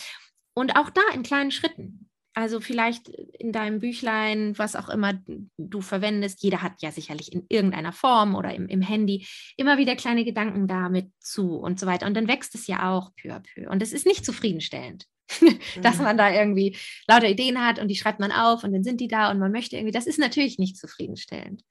[0.55, 2.08] und auch da in kleinen Schritten.
[2.39, 5.21] Also vielleicht in deinem Büchlein, was auch immer
[5.57, 9.27] du verwendest, jeder hat ja sicherlich in irgendeiner Form oder im, im Handy
[9.57, 12.07] immer wieder kleine Gedanken damit zu und so weiter.
[12.07, 13.69] Und dann wächst es ja auch peu à peu.
[13.69, 15.07] Und es ist nicht zufriedenstellend,
[15.83, 16.05] dass mhm.
[16.05, 16.77] man da irgendwie
[17.09, 19.51] lauter Ideen hat und die schreibt man auf und dann sind die da und man
[19.51, 21.65] möchte irgendwie, das ist natürlich nicht zufriedenstellend.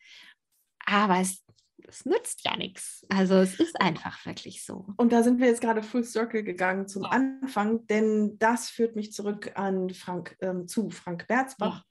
[0.85, 1.45] Aber es
[1.87, 3.05] es nützt ja nichts.
[3.09, 4.87] Also es ist einfach wirklich so.
[4.97, 7.09] Und da sind wir jetzt gerade full circle gegangen zum ja.
[7.09, 11.83] Anfang, denn das führt mich zurück an Frank, ähm, zu Frank Berzbach,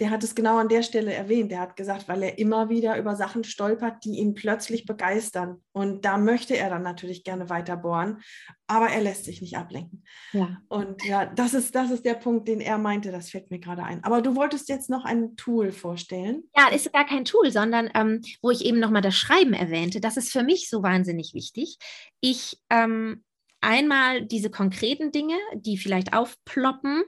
[0.00, 1.52] der hat es genau an der Stelle erwähnt.
[1.52, 5.62] Der hat gesagt, weil er immer wieder über Sachen stolpert, die ihn plötzlich begeistern.
[5.72, 8.20] Und da möchte er dann natürlich gerne weiter bohren,
[8.66, 10.04] aber er lässt sich nicht ablenken.
[10.32, 10.58] Ja.
[10.68, 13.84] Und ja, das ist, das ist der Punkt, den er meinte, das fällt mir gerade
[13.84, 14.02] ein.
[14.04, 16.44] Aber du wolltest jetzt noch ein Tool vorstellen.
[16.56, 20.16] Ja, ist gar kein Tool, sondern ähm, wo ich eben nochmal das Schreiben erwähnte, das
[20.16, 21.78] ist für mich so wahnsinnig wichtig.
[22.20, 23.23] Ich ähm,
[23.64, 27.02] einmal diese konkreten Dinge, die vielleicht aufploppen,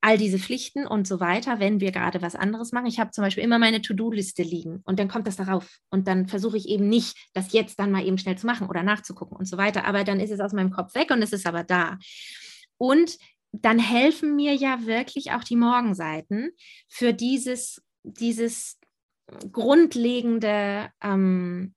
[0.00, 2.86] all diese Pflichten und so weiter, wenn wir gerade was anderes machen.
[2.86, 5.78] Ich habe zum Beispiel immer meine To-Do-Liste liegen und dann kommt das darauf.
[5.90, 8.82] Und dann versuche ich eben nicht, das jetzt dann mal eben schnell zu machen oder
[8.82, 9.84] nachzugucken und so weiter.
[9.84, 11.98] Aber dann ist es aus meinem Kopf weg und es ist aber da.
[12.78, 13.18] Und
[13.52, 16.50] dann helfen mir ja wirklich auch die Morgenseiten
[16.88, 18.78] für dieses, dieses
[19.50, 21.74] grundlegende ähm,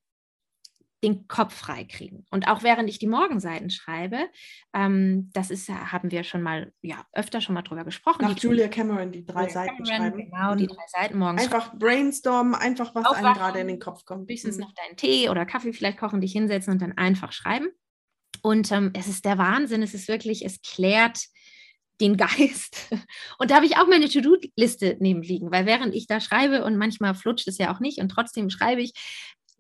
[1.04, 2.26] den Kopf freikriegen.
[2.30, 4.30] Und auch während ich die Morgenseiten schreibe,
[4.74, 8.24] ähm, das ist, haben wir schon mal, ja, öfter schon mal drüber gesprochen.
[8.24, 10.32] Nach Julia Cameron, die drei Julia Seiten Cameron, schreiben.
[10.32, 10.68] Genau, die mhm.
[10.68, 11.44] drei Seiten morgens.
[11.44, 14.30] Einfach brainstormen, einfach was Aufwachen, einem gerade in den Kopf kommt.
[14.30, 14.64] Höchstens mhm.
[14.64, 17.70] noch deinen Tee oder Kaffee vielleicht kochen, dich hinsetzen und dann einfach schreiben.
[18.42, 21.28] Und ähm, es ist der Wahnsinn, es ist wirklich, es klärt
[22.02, 22.90] den Geist.
[23.38, 26.78] Und da habe ich auch meine To-Do-Liste neben liegen, weil während ich da schreibe und
[26.78, 28.94] manchmal flutscht es ja auch nicht und trotzdem schreibe ich,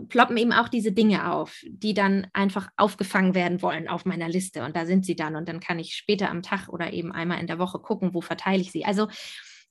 [0.07, 4.63] ploppen eben auch diese Dinge auf, die dann einfach aufgefangen werden wollen auf meiner Liste.
[4.63, 5.35] Und da sind sie dann.
[5.35, 8.21] Und dann kann ich später am Tag oder eben einmal in der Woche gucken, wo
[8.21, 8.85] verteile ich sie.
[8.85, 9.07] Also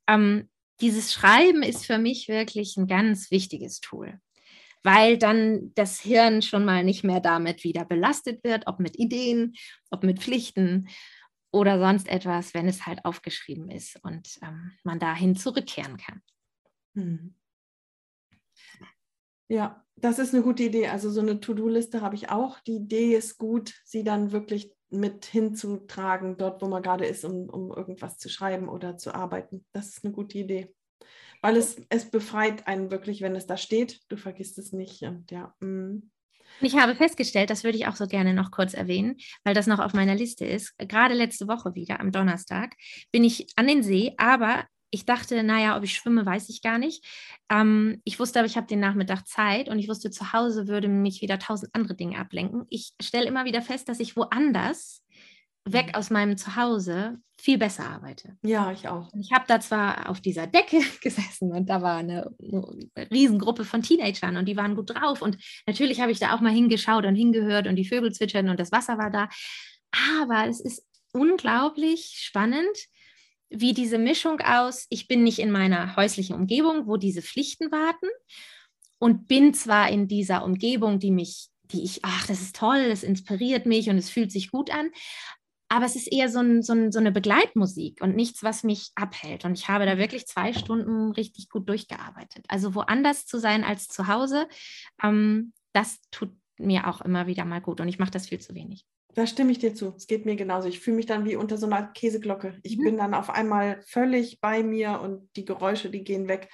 [0.07, 0.49] ähm,
[0.81, 4.21] dieses Schreiben ist für mich wirklich ein ganz wichtiges Tool,
[4.83, 9.55] weil dann das Hirn schon mal nicht mehr damit wieder belastet wird, ob mit Ideen,
[9.91, 10.89] ob mit Pflichten
[11.51, 16.23] oder sonst etwas, wenn es halt aufgeschrieben ist und ähm, man dahin zurückkehren kann.
[16.95, 17.35] Hm.
[19.49, 20.89] Ja, das ist eine gute Idee.
[20.89, 22.61] Also so eine To-Do-Liste habe ich auch.
[22.61, 27.49] Die Idee ist gut, sie dann wirklich mit hinzutragen, dort, wo man gerade ist, um,
[27.49, 29.65] um irgendwas zu schreiben oder zu arbeiten.
[29.73, 30.75] Das ist eine gute Idee.
[31.43, 34.01] Weil es, es befreit einen wirklich, wenn es da steht.
[34.09, 35.03] Du vergisst es nicht.
[35.03, 36.11] Und ja, mm.
[36.61, 39.79] Ich habe festgestellt, das würde ich auch so gerne noch kurz erwähnen, weil das noch
[39.79, 40.77] auf meiner Liste ist.
[40.79, 42.75] Gerade letzte Woche wieder, am Donnerstag,
[43.13, 46.79] bin ich an den See, aber ich dachte, naja, ob ich schwimme, weiß ich gar
[46.79, 47.05] nicht.
[47.51, 50.89] Ähm, ich wusste aber, ich habe den Nachmittag Zeit und ich wusste, zu Hause würde
[50.89, 52.67] mich wieder tausend andere Dinge ablenken.
[52.71, 55.03] Ich stelle immer wieder fest, dass ich woanders
[55.65, 55.95] weg mhm.
[55.95, 58.37] aus meinem Zuhause viel besser arbeite.
[58.43, 59.13] Ja, ich auch.
[59.21, 63.83] Ich habe da zwar auf dieser Decke gesessen und da war eine, eine Riesengruppe von
[63.83, 65.37] Teenagern und die waren gut drauf und
[65.67, 68.73] natürlich habe ich da auch mal hingeschaut und hingehört und die Vögel zwitschern und das
[68.73, 69.29] Wasser war da.
[70.17, 72.77] Aber es ist unglaublich spannend,
[73.51, 78.09] wie diese Mischung aus, ich bin nicht in meiner häuslichen Umgebung, wo diese Pflichten warten
[78.99, 83.03] und bin zwar in dieser Umgebung, die mich die ich, ach, das ist toll, es
[83.03, 84.91] inspiriert mich und es fühlt sich gut an,
[85.69, 88.91] aber es ist eher so, ein, so, ein, so, eine Begleitmusik und nichts, was mich
[88.95, 89.45] abhält.
[89.45, 92.47] Und ich habe da wirklich zwei Stunden richtig gut durchgearbeitet.
[92.49, 94.49] Also woanders zu sein als zu Hause,
[95.03, 97.83] ähm, das tut mir auch immer wieder mal gut.
[97.83, 98.87] Und ich mache das viel zu wenig.
[99.19, 99.95] Da stimme ich dir zu.
[99.97, 100.69] Es geht mir genauso.
[100.69, 102.57] Ich fühle mich dann wie unter so einer Käseglocke.
[102.63, 102.85] Ich mhm.
[102.85, 106.49] bin dann auf einmal völlig bei mir und die Geräusche, die gehen weg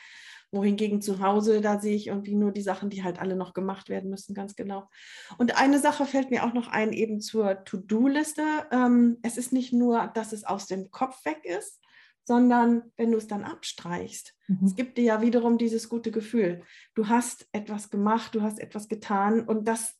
[0.50, 3.90] wohingegen zu Hause, da sehe ich irgendwie nur die Sachen, die halt alle noch gemacht
[3.90, 4.88] werden müssen, ganz genau.
[5.36, 8.42] Und eine Sache fällt mir auch noch ein, eben zur To-Do-Liste.
[8.70, 11.82] Ähm, es ist nicht nur, dass es aus dem Kopf weg ist,
[12.24, 14.32] sondern wenn du es dann abstreichst.
[14.46, 14.64] Mhm.
[14.64, 16.62] Es gibt dir ja wiederum dieses gute Gefühl.
[16.94, 19.98] Du hast etwas gemacht, du hast etwas getan und das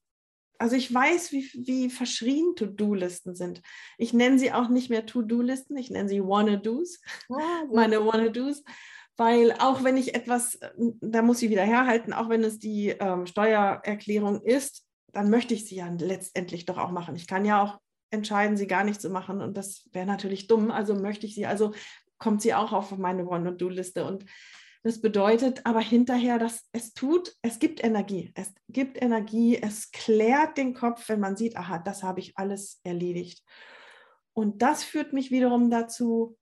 [0.58, 3.62] also ich weiß, wie, wie verschrien To-Do-Listen sind.
[3.98, 7.36] Ich nenne sie auch nicht mehr To-Do-Listen, ich nenne sie Wanna-Dos, oh,
[7.72, 8.62] meine Wanna-Dos,
[9.16, 12.88] weil auch wenn ich etwas, äh, da muss ich wieder herhalten, auch wenn es die
[12.88, 17.14] ähm, Steuererklärung ist, dann möchte ich sie ja letztendlich doch auch machen.
[17.14, 17.78] Ich kann ja auch
[18.10, 20.70] entscheiden, sie gar nicht zu machen und das wäre natürlich dumm.
[20.70, 21.72] Also möchte ich sie, also
[22.18, 24.24] kommt sie auch auf meine One-Do-Liste und
[24.84, 28.32] das bedeutet aber hinterher, dass es tut, es gibt Energie.
[28.34, 32.80] Es gibt Energie, es klärt den Kopf, wenn man sieht, aha, das habe ich alles
[32.84, 33.42] erledigt.
[34.34, 36.36] Und das führt mich wiederum dazu,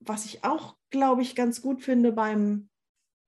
[0.00, 2.68] was ich auch, glaube ich, ganz gut finde beim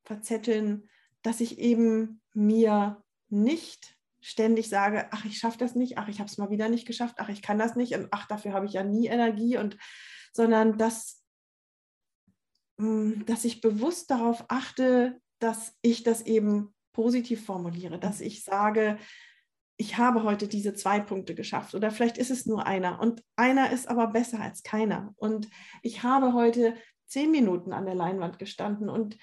[0.04, 0.90] Verzetteln,
[1.22, 6.28] dass ich eben mir nicht ständig sage, ach, ich schaffe das nicht, ach, ich habe
[6.28, 8.74] es mal wieder nicht geschafft, ach, ich kann das nicht und ach, dafür habe ich
[8.74, 9.78] ja nie Energie und
[10.34, 11.17] sondern dass,
[12.78, 18.98] dass ich bewusst darauf achte, dass ich das eben positiv formuliere, dass ich sage,
[19.76, 23.70] ich habe heute diese zwei Punkte geschafft oder vielleicht ist es nur einer und einer
[23.70, 25.48] ist aber besser als keiner und
[25.82, 26.74] ich habe heute
[27.06, 29.16] zehn Minuten an der Leinwand gestanden und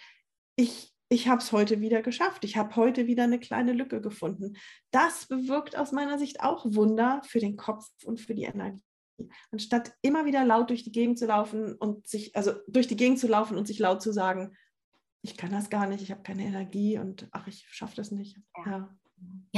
[0.55, 2.43] ich, ich habe es heute wieder geschafft.
[2.43, 4.55] Ich habe heute wieder eine kleine Lücke gefunden.
[4.91, 8.83] Das bewirkt aus meiner Sicht auch Wunder für den Kopf und für die Energie.
[9.51, 13.19] Anstatt immer wieder laut durch die Gegend zu laufen und sich, also durch die Gegend
[13.19, 14.55] zu laufen und sich laut zu sagen,
[15.21, 18.37] ich kann das gar nicht, ich habe keine Energie und ach, ich schaffe das nicht.
[18.57, 18.71] Ja.
[18.71, 18.97] Ja,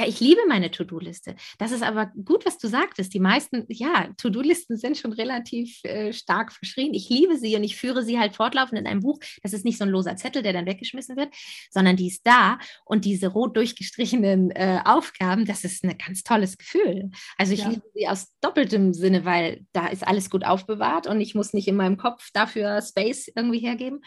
[0.05, 1.36] ich liebe meine To-Do-Liste.
[1.58, 3.14] Das ist aber gut, was du sagtest.
[3.14, 6.93] Die meisten, ja, To-Do-Listen sind schon relativ äh, stark verschrien.
[6.93, 9.20] Ich liebe sie und ich führe sie halt fortlaufend in einem Buch.
[9.41, 11.34] Das ist nicht so ein loser Zettel, der dann weggeschmissen wird,
[11.72, 16.58] sondern die ist da und diese rot durchgestrichenen äh, Aufgaben, das ist ein ganz tolles
[16.58, 17.10] Gefühl.
[17.38, 17.70] Also ich ja.
[17.70, 21.68] liebe sie aus doppeltem Sinne, weil da ist alles gut aufbewahrt und ich muss nicht
[21.68, 24.01] in meinem Kopf dafür Space irgendwie hergeben.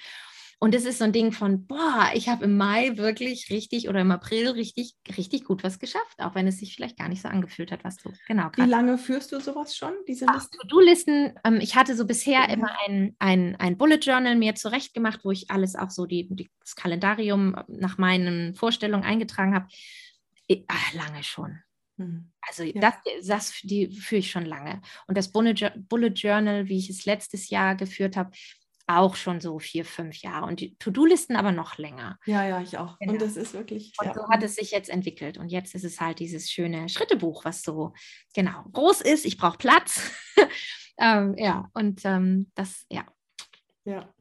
[0.63, 4.03] Und es ist so ein Ding von, boah, ich habe im Mai wirklich richtig oder
[4.03, 7.29] im April richtig, richtig gut was geschafft, auch wenn es sich vielleicht gar nicht so
[7.29, 8.51] angefühlt hat, was du genau.
[8.55, 10.59] Wie lange führst du sowas schon, diese Listen?
[10.59, 11.33] To-Do-Listen.
[11.45, 12.53] Ähm, ich hatte so bisher mhm.
[12.53, 16.51] immer ein, ein, ein Bullet Journal mir zurechtgemacht, wo ich alles auch so die, die
[16.61, 19.67] das Kalendarium nach meinen Vorstellungen eingetragen habe.
[20.69, 21.59] Ach, lange schon.
[21.97, 22.33] Mhm.
[22.43, 22.81] Also ja.
[22.81, 22.95] das,
[23.27, 24.83] das die führe ich schon lange.
[25.07, 28.31] Und das Bullet Journal, wie ich es letztes Jahr geführt habe,
[28.99, 32.19] auch schon so vier, fünf Jahre und die To-Do-Listen aber noch länger.
[32.27, 32.99] Ja, ja, ich auch.
[32.99, 33.13] Genau.
[33.13, 33.93] Und das ist wirklich.
[34.01, 34.15] Und ja.
[34.15, 35.39] so hat es sich jetzt entwickelt.
[35.39, 37.93] Und jetzt ist es halt dieses schöne Schrittebuch, was so
[38.35, 39.25] genau groß ist.
[39.25, 40.11] Ich brauche Platz.
[40.99, 43.05] ähm, ja, und ähm, das, ja.
[43.85, 44.13] Ja.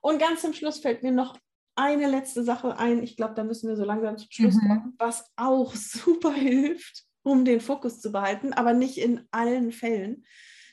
[0.00, 1.38] Und ganz zum Schluss fällt mir noch
[1.76, 3.02] eine letzte Sache ein.
[3.02, 4.68] Ich glaube, da müssen wir so langsam zum Schluss mhm.
[4.68, 10.24] kommen, was auch super hilft, um den Fokus zu behalten, aber nicht in allen Fällen.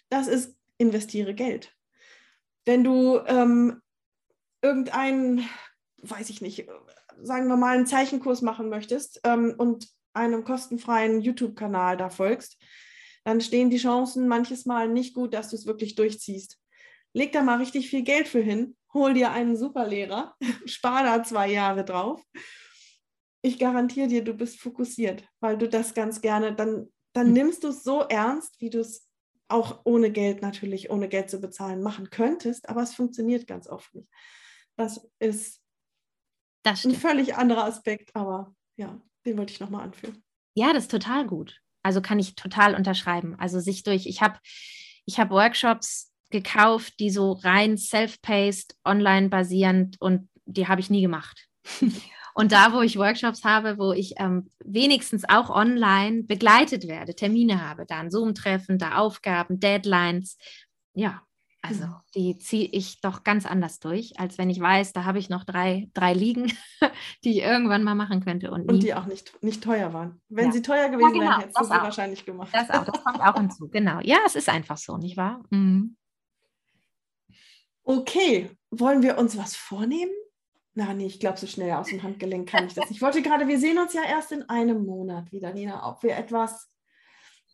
[0.10, 1.74] Das ist investiere Geld.
[2.72, 3.82] Wenn du ähm,
[4.62, 5.46] irgendeinen,
[6.04, 6.70] weiß ich nicht,
[7.22, 12.58] sagen wir mal, einen Zeichenkurs machen möchtest ähm, und einem kostenfreien YouTube-Kanal da folgst,
[13.26, 16.62] dann stehen die Chancen manches Mal nicht gut, dass du es wirklich durchziehst.
[17.12, 21.52] Leg da mal richtig viel Geld für hin, hol dir einen Superlehrer, spar da zwei
[21.52, 22.24] Jahre drauf.
[23.42, 27.34] Ich garantiere dir, du bist fokussiert, weil du das ganz gerne, dann, dann hm.
[27.34, 29.11] nimmst du es so ernst, wie du es
[29.52, 33.94] auch ohne Geld natürlich, ohne Geld zu bezahlen, machen könntest, aber es funktioniert ganz oft
[33.94, 34.10] nicht.
[34.76, 35.62] Das ist
[36.64, 40.24] das ein völlig anderer Aspekt, aber ja, den wollte ich nochmal anführen.
[40.56, 41.62] Ja, das ist total gut.
[41.84, 43.36] Also kann ich total unterschreiben.
[43.40, 44.40] Also sich durch, ich habe
[45.06, 51.02] ich hab Workshops gekauft, die so rein self-paced, online basierend und die habe ich nie
[51.02, 51.48] gemacht.
[52.34, 57.68] Und da, wo ich Workshops habe, wo ich ähm, wenigstens auch online begleitet werde, Termine
[57.68, 60.38] habe, da ein Zoom-Treffen, da Aufgaben, Deadlines,
[60.94, 61.22] ja,
[61.64, 61.96] also mhm.
[62.16, 65.44] die ziehe ich doch ganz anders durch, als wenn ich weiß, da habe ich noch
[65.44, 66.52] drei, drei liegen,
[67.24, 68.50] die ich irgendwann mal machen könnte.
[68.50, 70.20] Und, und die auch nicht, nicht teuer waren.
[70.28, 70.52] Wenn ja.
[70.54, 71.84] sie teuer gewesen ja, genau, wären, hättest du sie auch.
[71.84, 72.50] wahrscheinlich gemacht.
[72.52, 74.00] Das auch, das kommt auch hinzu, genau.
[74.02, 75.44] Ja, es ist einfach so, nicht wahr?
[75.52, 75.96] Mhm.
[77.84, 80.12] Okay, wollen wir uns was vornehmen?
[80.74, 82.98] Na, nee, ich glaube, so schnell aus dem Handgelenk kann ich das nicht.
[82.98, 86.16] Ich wollte gerade, wir sehen uns ja erst in einem Monat wieder, Nina, ob wir
[86.16, 86.72] etwas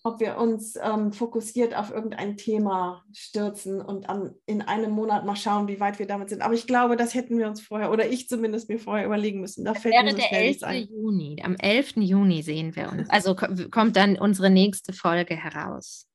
[0.08, 5.36] ob wir uns ähm, fokussiert auf irgendein Thema stürzen und an, in einem Monat mal
[5.36, 6.42] schauen, wie weit wir damit sind.
[6.42, 9.66] Aber ich glaube, das hätten wir uns vorher, oder ich zumindest mir vorher überlegen müssen.
[9.66, 10.90] Da das fällt wäre mir so der 11.
[10.90, 11.42] Juni.
[11.44, 11.98] Am 11.
[11.98, 13.10] Juni sehen wir uns.
[13.10, 16.08] Also kommt dann unsere nächste Folge heraus.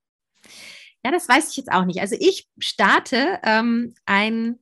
[1.05, 2.00] Ja, das weiß ich jetzt auch nicht.
[2.00, 4.59] Also ich starte ähm, ein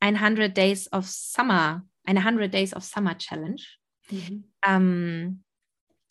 [0.00, 3.62] 100 Days of Summer, eine 100 Days of Summer Challenge.
[4.10, 4.44] Mhm.
[4.64, 5.44] Ähm,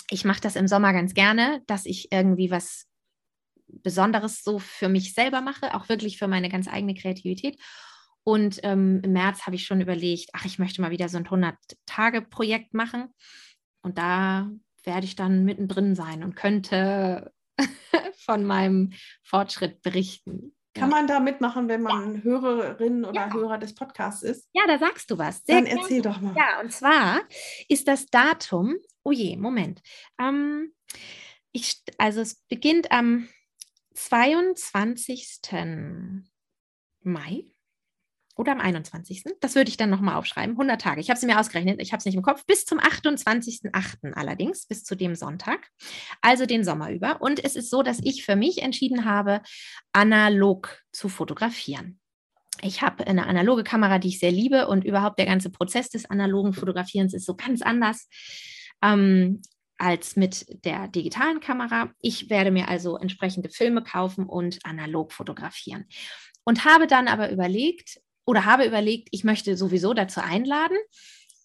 [0.09, 2.87] ich mache das im Sommer ganz gerne, dass ich irgendwie was
[3.67, 7.59] Besonderes so für mich selber mache, auch wirklich für meine ganz eigene Kreativität.
[8.23, 11.27] Und ähm, im März habe ich schon überlegt, ach, ich möchte mal wieder so ein
[11.27, 13.13] 100-Tage-Projekt machen.
[13.81, 14.49] Und da
[14.83, 17.31] werde ich dann mittendrin sein und könnte
[18.17, 18.91] von meinem
[19.23, 20.56] Fortschritt berichten.
[20.79, 22.21] Kann man da mitmachen, wenn man ja.
[22.21, 23.33] Hörerin oder ja.
[23.33, 24.47] Hörer des Podcasts ist?
[24.53, 25.43] Ja, da sagst du was.
[25.45, 25.81] Sehr Dann gerne.
[25.81, 26.35] erzähl doch mal.
[26.35, 27.21] Ja, und zwar
[27.67, 29.81] ist das Datum, oh je, Moment.
[30.19, 30.73] Ähm,
[31.51, 33.27] ich, also es beginnt am
[33.93, 35.39] 22.
[37.01, 37.45] Mai
[38.37, 39.23] oder am 21.
[39.41, 40.51] Das würde ich dann nochmal aufschreiben.
[40.51, 41.01] 100 Tage.
[41.01, 41.81] Ich habe sie mir ausgerechnet.
[41.81, 42.45] Ich habe es nicht im Kopf.
[42.45, 44.13] Bis zum 28.08.
[44.13, 45.67] allerdings, bis zu dem Sonntag.
[46.21, 47.21] Also den Sommer über.
[47.21, 49.41] Und es ist so, dass ich für mich entschieden habe,
[49.91, 51.99] analog zu fotografieren.
[52.61, 56.09] Ich habe eine analoge Kamera, die ich sehr liebe und überhaupt der ganze Prozess des
[56.09, 58.07] analogen Fotografierens ist so ganz anders.
[58.81, 59.41] Ähm,
[59.77, 61.91] als mit der digitalen Kamera.
[62.01, 65.85] Ich werde mir also entsprechende Filme kaufen und analog fotografieren.
[66.43, 70.77] Und habe dann aber überlegt, oder habe überlegt, ich möchte sowieso dazu einladen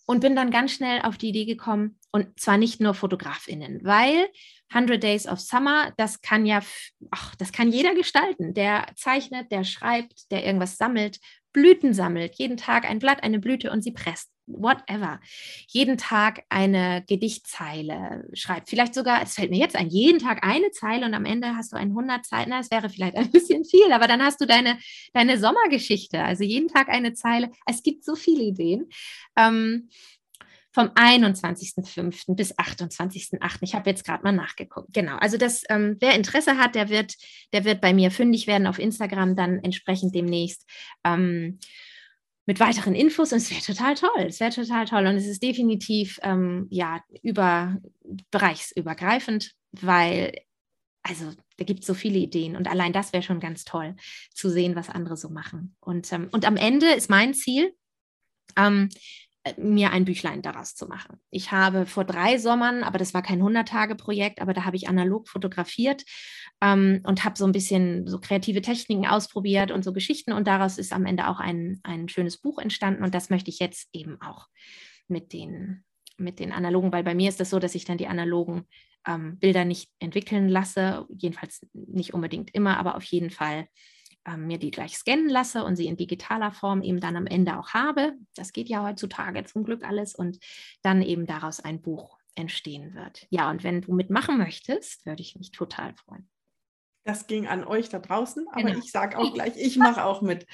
[0.04, 4.28] und bin dann ganz schnell auf die Idee gekommen, und zwar nicht nur Fotografinnen, weil
[4.70, 6.60] 100 Days of Summer, das kann ja,
[7.10, 8.52] ach, das kann jeder gestalten.
[8.52, 11.18] Der zeichnet, der schreibt, der irgendwas sammelt,
[11.52, 15.20] Blüten sammelt, jeden Tag ein Blatt, eine Blüte und sie presst whatever,
[15.68, 18.68] jeden Tag eine Gedichtzeile schreibt.
[18.68, 21.72] Vielleicht sogar, es fällt mir jetzt ein, jeden Tag eine Zeile und am Ende hast
[21.72, 22.48] du ein 100 Zeilen.
[22.50, 24.78] Na, es wäre vielleicht ein bisschen viel, aber dann hast du deine,
[25.12, 26.22] deine Sommergeschichte.
[26.22, 27.50] Also jeden Tag eine Zeile.
[27.66, 28.88] Es gibt so viele Ideen.
[29.36, 29.88] Ähm,
[30.72, 32.34] vom 21.05.
[32.34, 33.58] bis 28.08.
[33.60, 34.88] Ich habe jetzt gerade mal nachgeguckt.
[34.94, 35.16] Genau.
[35.16, 37.14] Also das, ähm, wer Interesse hat, der wird,
[37.52, 40.66] der wird bei mir fündig werden auf Instagram dann entsprechend demnächst.
[41.04, 41.58] Ähm,
[42.46, 44.26] mit weiteren Infos und es wäre total toll.
[44.26, 47.78] Es wäre total toll und es ist definitiv ähm, ja über
[48.30, 50.32] bereichsübergreifend, weil
[51.02, 53.96] also da gibt es so viele Ideen und allein das wäre schon ganz toll
[54.34, 55.76] zu sehen, was andere so machen.
[55.80, 57.74] Und, ähm, und am Ende ist mein Ziel,
[58.56, 58.88] ähm,
[59.56, 61.20] mir ein Büchlein daraus zu machen.
[61.30, 65.28] Ich habe vor drei Sommern, aber das war kein 100-Tage-Projekt, aber da habe ich analog
[65.28, 66.04] fotografiert
[66.62, 70.78] ähm, und habe so ein bisschen so kreative Techniken ausprobiert und so Geschichten und daraus
[70.78, 74.18] ist am Ende auch ein, ein schönes Buch entstanden und das möchte ich jetzt eben
[74.22, 74.46] auch
[75.08, 75.84] mit den,
[76.16, 78.68] mit den analogen, weil bei mir ist das so, dass ich dann die analogen
[79.06, 83.66] ähm, Bilder nicht entwickeln lasse, jedenfalls nicht unbedingt immer, aber auf jeden Fall
[84.24, 87.58] ähm, mir die gleich scannen lasse und sie in digitaler Form eben dann am Ende
[87.58, 88.12] auch habe.
[88.36, 90.38] Das geht ja heutzutage zum Glück alles und
[90.82, 93.26] dann eben daraus ein Buch entstehen wird.
[93.30, 96.28] Ja, und wenn du mitmachen möchtest, würde ich mich total freuen.
[97.04, 98.78] Das ging an euch da draußen, aber genau.
[98.78, 100.46] ich sage auch gleich, ich mache auch mit.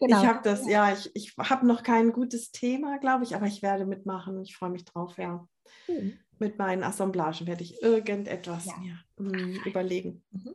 [0.00, 0.20] Genau.
[0.20, 3.62] Ich habe das, ja, ich, ich habe noch kein gutes Thema, glaube ich, aber ich
[3.62, 4.42] werde mitmachen.
[4.42, 5.46] Ich freue mich drauf, ja.
[5.88, 6.18] Mhm.
[6.38, 8.76] Mit meinen Assemblagen werde ich irgendetwas ja.
[8.78, 10.22] mir mh, überlegen.
[10.30, 10.54] Mhm.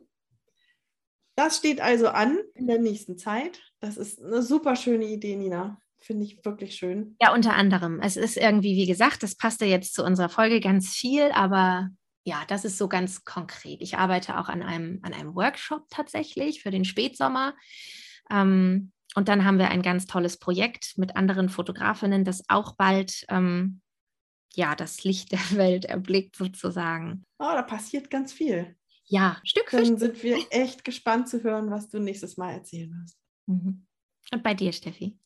[1.36, 3.60] Das steht also an in der nächsten Zeit.
[3.80, 5.80] Das ist eine super schöne Idee, Nina.
[5.98, 7.16] Finde ich wirklich schön.
[7.20, 8.00] Ja, unter anderem.
[8.00, 11.90] Es ist irgendwie, wie gesagt, das passte jetzt zu unserer Folge ganz viel, aber
[12.30, 13.82] ja, das ist so ganz konkret.
[13.82, 17.56] Ich arbeite auch an einem, an einem Workshop tatsächlich für den Spätsommer.
[18.30, 23.24] Ähm, und dann haben wir ein ganz tolles Projekt mit anderen Fotografinnen, das auch bald
[23.30, 23.80] ähm,
[24.54, 27.24] ja, das Licht der Welt erblickt sozusagen.
[27.40, 28.76] Oh, da passiert ganz viel.
[29.06, 29.98] Ja, Stück für Dann Stück.
[29.98, 33.18] sind wir echt gespannt zu hören, was du nächstes Mal erzählen wirst.
[33.46, 33.88] Mhm.
[34.32, 35.18] Und bei dir, Steffi?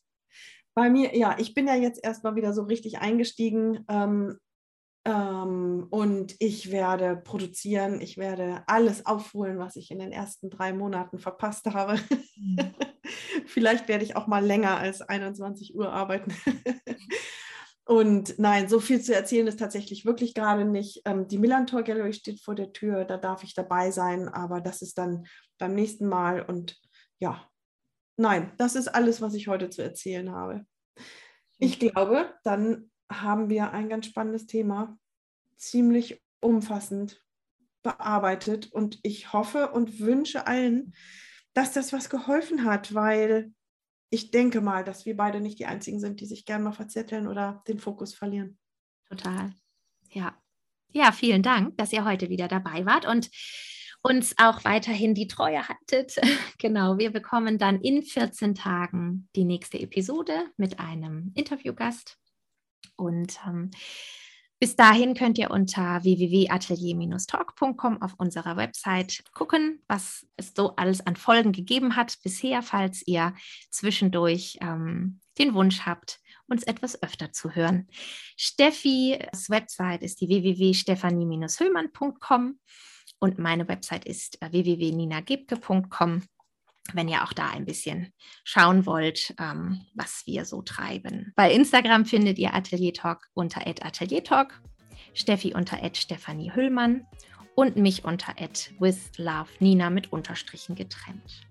[0.75, 4.39] Bei mir, ja, ich bin ja jetzt erstmal wieder so richtig eingestiegen ähm,
[5.05, 10.73] ähm, und ich werde produzieren, ich werde alles aufholen, was ich in den ersten drei
[10.73, 11.99] Monaten verpasst habe.
[12.37, 12.57] Mhm.
[13.47, 16.35] Vielleicht werde ich auch mal länger als 21 Uhr arbeiten.
[17.87, 21.03] Und nein, so viel zu erzählen ist tatsächlich wirklich gerade nicht.
[21.05, 24.81] Ähm, die Millantor Gallery steht vor der Tür, da darf ich dabei sein, aber das
[24.81, 25.27] ist dann
[25.59, 26.41] beim nächsten Mal.
[26.41, 26.81] Und
[27.19, 27.47] ja,
[28.17, 30.65] nein, das ist alles, was ich heute zu erzählen habe.
[31.59, 32.91] Ich glaube, dann
[33.23, 34.99] haben wir ein ganz spannendes Thema,
[35.57, 37.25] ziemlich umfassend
[37.83, 38.73] bearbeitet.
[38.73, 40.95] Und ich hoffe und wünsche allen,
[41.53, 43.53] dass das was geholfen hat, weil
[44.11, 47.27] ich denke mal, dass wir beide nicht die Einzigen sind, die sich gerne mal verzetteln
[47.27, 48.59] oder den Fokus verlieren.
[49.09, 49.53] Total.
[50.11, 50.37] Ja.
[50.93, 53.29] Ja, vielen Dank, dass ihr heute wieder dabei wart und
[54.03, 56.17] uns auch weiterhin die Treue haltet.
[56.59, 62.19] genau, wir bekommen dann in 14 Tagen die nächste Episode mit einem Interviewgast.
[62.97, 63.71] Und ähm,
[64.61, 71.17] bis dahin könnt ihr unter www.atelier-talk.com auf unserer Website gucken, was es so alles an
[71.17, 73.35] Folgen gegeben hat bisher, falls ihr
[73.71, 77.89] zwischendurch ähm, den Wunsch habt, uns etwas öfter zu hören.
[78.37, 82.61] Steffis Website ist die www.stefanie-höhlmann.com
[83.19, 86.23] und meine Website ist äh, www.ninagebke.com
[86.93, 88.13] wenn ihr auch da ein bisschen
[88.45, 91.33] schauen wollt, ähm, was wir so treiben.
[91.37, 94.61] Bei Instagram findet ihr Atelier Talk unter Atelier Talk,
[95.15, 97.07] Steffi unter Stefanie Hüllmann
[97.55, 98.35] und mich unter
[98.79, 101.47] with love Nina mit Unterstrichen getrennt.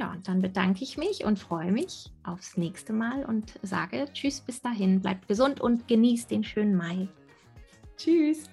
[0.00, 4.40] Ja, und dann bedanke ich mich und freue mich aufs nächste Mal und sage Tschüss
[4.40, 7.08] bis dahin, bleibt gesund und genießt den schönen Mai.
[7.96, 8.48] Tschüss.